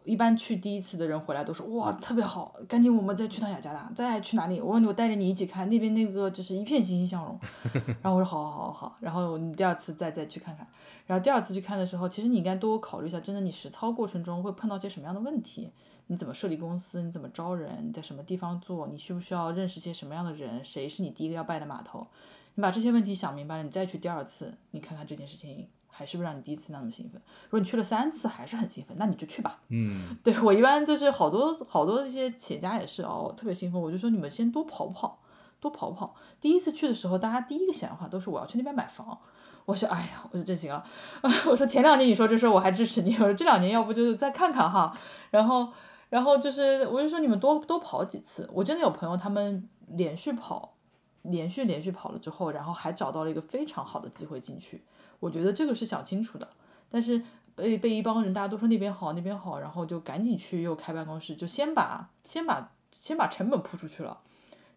[0.04, 4.60] 一般去第一次的人回来都说哇特别好，赶紧我们再去趟雅加达，再去哪里？
[4.60, 7.38] 我问你，我带着你一起看那边那个就是一片欣欣向荣。
[8.02, 10.66] 然后我说好好好好好，然后你第二次再再去看看。
[11.06, 15.70] 然后第二次去看的时候，其实你应该多考虑一下，真的你实操过程中会碰到些什么样的问题？
[16.08, 22.06] 你怎么设立公司，你怎么招人，你在什么地方做，你需不需要认识些什么样的人，谁是你第一个要拜的码头？
[22.54, 25.68] 你把这些问题想明白了，你再去第二次，你看看这件事情
[26.02, 27.22] 还是不是让你第一次那么兴奋？
[27.44, 29.60] 如果你去了三次还是很兴奋，那你就去吧。
[29.68, 35.20] 嗯，对我一般就是好多好多一些企业家也是哦，特别兴奋，我就说你们先多跑跑，
[35.60, 36.16] 多跑跑。
[36.40, 39.16] 第一次去的时候，大家第一个想法都是我要去那边买房。
[39.64, 40.84] 我说哎呀，我说真行了。
[41.46, 44.98] 我说前两年你说这事我还支持你，我说这两年要不就是再看看哈。
[45.30, 45.68] 然后
[46.08, 48.50] 然后就是我就说你们多多跑几次。
[48.52, 50.74] 我真的有朋友他们连续跑。
[51.22, 54.82] 连续连续跑了之后，然后还找到了一个非常好的机会进去。
[55.22, 56.48] 我觉得这个是想清楚的，
[56.90, 57.22] 但是
[57.54, 64.18] 被被一帮人大家都说那边好那边好，然后就赶紧去又开办公室，就先把先把先把成本铺出去了，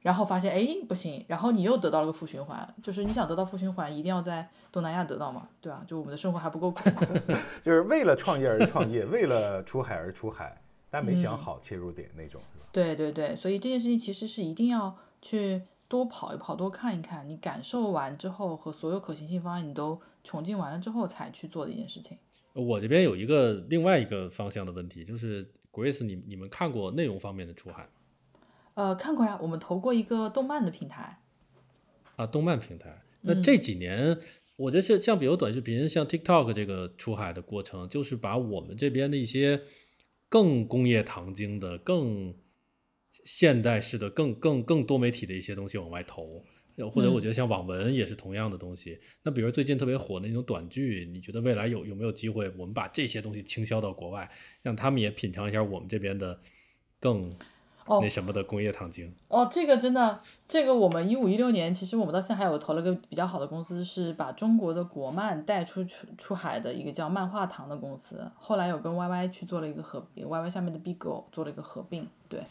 [0.02, 5.84] 然后发现哎不行，然后你又得到了个负循环，就是你想得到负循环，一定要在东南亚得到嘛，对吧？
[5.88, 6.82] 就我们的生活还不够苦，
[7.66, 10.62] 就是为了创业而创业，为了出海而出海，
[10.92, 12.40] 但没想好切入点那种？
[12.72, 15.64] 对对对，所以这件事情其实是一定要去。
[15.88, 22.18] 多跑一跑，多看一看，你感受完之后和所有可行性方案你都穷尽完了之后才去做的一件事情。
[22.52, 27.90] 我这边有一个另外一个方向的问题，就是 Grace，你你们看过内容方面的出海吗？
[28.74, 31.22] 呃，看过呀，我们投过一个动漫的平台。
[32.18, 33.04] 啊，动漫平台。
[33.22, 34.18] 那这几年，
[34.58, 39.62] 我觉得像像比如短视频，像 TikTok 这个出海的过程，就是把我们这边的一些
[40.28, 42.36] 更工业糖精的更。
[43.24, 46.44] 现代式的更更更多媒体的一些东西往外投，
[46.92, 49.00] 或者我觉得像网文也是同样的东西。
[49.24, 54.30] 那比如最近特别火的那种短剧，你觉得未来有有没有机会，我们把这些东西倾销到国外，
[54.62, 56.40] 让他们也品尝一下我们这边的
[57.00, 57.34] 更
[58.02, 59.14] 那什么的工业糖精？
[59.28, 72.42] 哦，这个真的，这个我们一五一六年，其实我们到现在还有投了个比较好的公司，是把中国的国漫带出出出海的一个叫漫画堂的公司，后来有跟 YY 去做了一个合并，YY 下面的 BigGo 做了一个合并，对。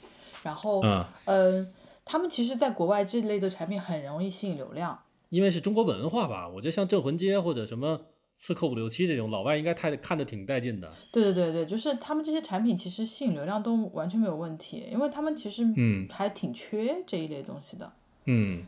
[0.45, 0.83] 然后，
[1.25, 1.67] 嗯，
[2.05, 4.99] 他们其实，在国外这类的产品很容易吸引流量，
[5.31, 6.49] 因为是中国文化吧。
[6.49, 7.99] 我觉得像《镇魂街》或者什么
[8.37, 10.93] 《刺客伍六七》这种，老外应该太看得挺带劲的。
[11.11, 17.87] 对对对对，就是他们这些产品其实吸引流量都完全没有问题，因为他们其实嗯还挺缺这一类东西的。
[17.87, 17.93] 嗯，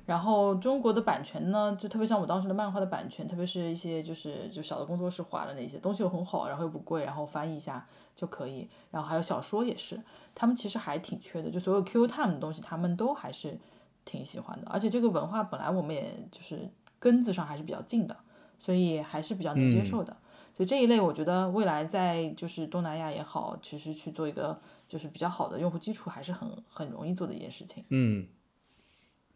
[0.04, 8.68] 然后中国的版权呢，就特别像我当时的漫画的版权，特别是一些就是就小的工作室画的那些东西又很好，然后又不贵，然后翻译一下就可以。
[8.90, 10.00] 然后还有小说也是。
[10.34, 13.58] 他们其实还挺缺的，就所有 Q Time 的东西，他们都还是
[14.04, 14.68] 挺喜欢的。
[14.70, 16.68] 而且这个文化本来我们也就是
[16.98, 18.14] 根子上还是比较近的，
[18.58, 20.14] 所以还是比较能接受的。
[20.54, 27.84] 所以这一类我觉得未来在就是东南亚也好，其实去做一个就是比较好的用户基础，还是很很容易做的一件事情。
[27.88, 28.26] 嗯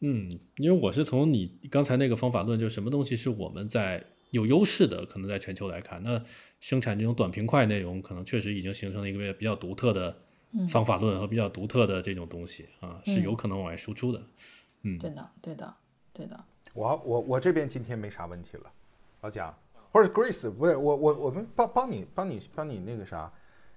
[0.00, 6.22] 嗯，因为我是从你刚才那个方法论，就是什么东西是我们在有优势的，可能在全球来看，那
[6.60, 10.16] 生产这种短平快内容，可能确实已经形成了一个比较独特的。
[10.68, 14.20] 方法论和比较独特的这种东西啊，是有可能往外输出的。
[14.82, 15.74] 嗯，对的，对的，
[16.12, 16.44] 对的。
[16.74, 18.64] 我我我这边今天没啥问题了，
[19.20, 19.56] 老蒋
[19.92, 23.32] 或者 Grace，不对我我我们帮帮你帮你帮你那个啥，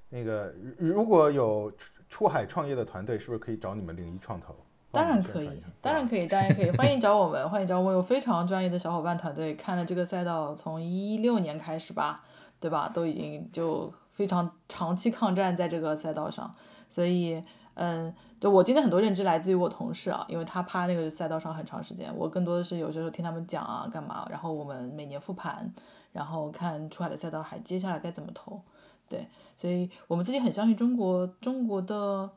[0.10, 1.72] 那个如果有
[2.10, 4.56] 出海创业的团队，是不是可以找你们零一创投？
[4.94, 5.50] 当然可以，
[5.82, 12.24] 当然可以，当然可以，欢迎找我们， 欢迎找我，有非常专业的小伙伴团队，看了这个赛道从一六年开始吧，
[12.62, 12.88] 对吧？
[12.88, 13.94] 都已经就。
[14.14, 16.54] 非常长期抗战在这个赛道上，
[16.88, 17.44] 所以，
[17.74, 25.74] 嗯，对我今天很多认知来自于我同事啊，因为他趴那个赛道上很长时间，我更多的是有些时候听他们讲啊，干嘛，然后我们每年复盘，
[26.12, 28.62] 然后看出海的赛道还接下来该怎么投，
[29.10, 32.30] 对，所以我们自己很相信中国，中国的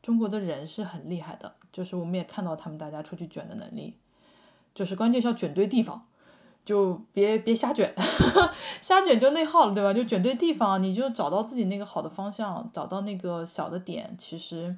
[0.00, 3.98] 中国的人是很厉害的，就是我们也看到他们大家出去卷的能力，
[4.74, 6.06] 就是关键是要卷对地方。
[6.64, 7.94] 就别别瞎卷，
[8.80, 9.92] 瞎卷就内耗了，对吧？
[9.92, 14.16] 就卷对地方，你就找到自己那个好的方向，找到那个小的点。
[14.16, 14.74] 其实，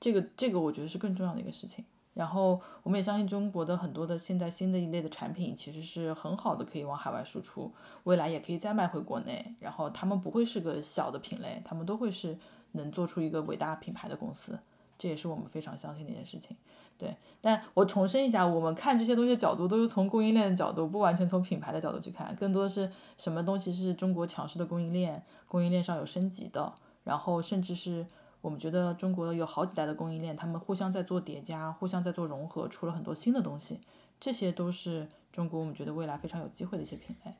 [0.00, 1.84] 这个这个我觉得是更重要的一个事情。
[2.14, 7.70] 然后，我们也相信中国的很多的现在新的一类的产品，其实是很好的，可以往海外输出，
[8.04, 9.54] 未来也可以再卖回国内。
[9.60, 12.38] 然后，他们不会是个小的品类，他们都会是
[12.72, 14.58] 能做出一个伟大品牌的公司。
[15.02, 16.56] 这也是我们非常相信的一件事情。
[16.96, 22.88] 对，但我重申一下，我们看这些东西的角度都是从供应链的角度，不完全从品牌的角度去看，更多的是
[23.18, 26.72] 什么东西是中国强势的供应链，供应链上有升级的，
[27.02, 28.06] 然后甚至是
[28.42, 33.80] 我们觉得中国有好几代的供应链，他们互相在做叠加，互相在做融合，出了很多新的东西，
[34.20, 37.34] 这些都是中国我们觉得未来非常有机会的一些品类。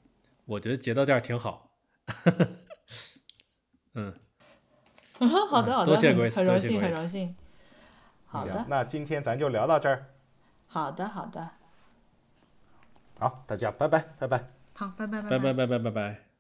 [0.47, 1.71] 我觉得截到这儿挺好。
[3.95, 4.13] 嗯，
[5.49, 7.37] 好的好的，多谢很荣幸很荣幸。
[8.33, 10.07] 好的，那今天咱就聊到这儿。
[10.67, 11.51] 好的，好的。
[13.19, 14.45] 好，大家拜拜，拜拜。
[14.75, 16.32] 好，拜拜，拜拜，拜拜，拜拜。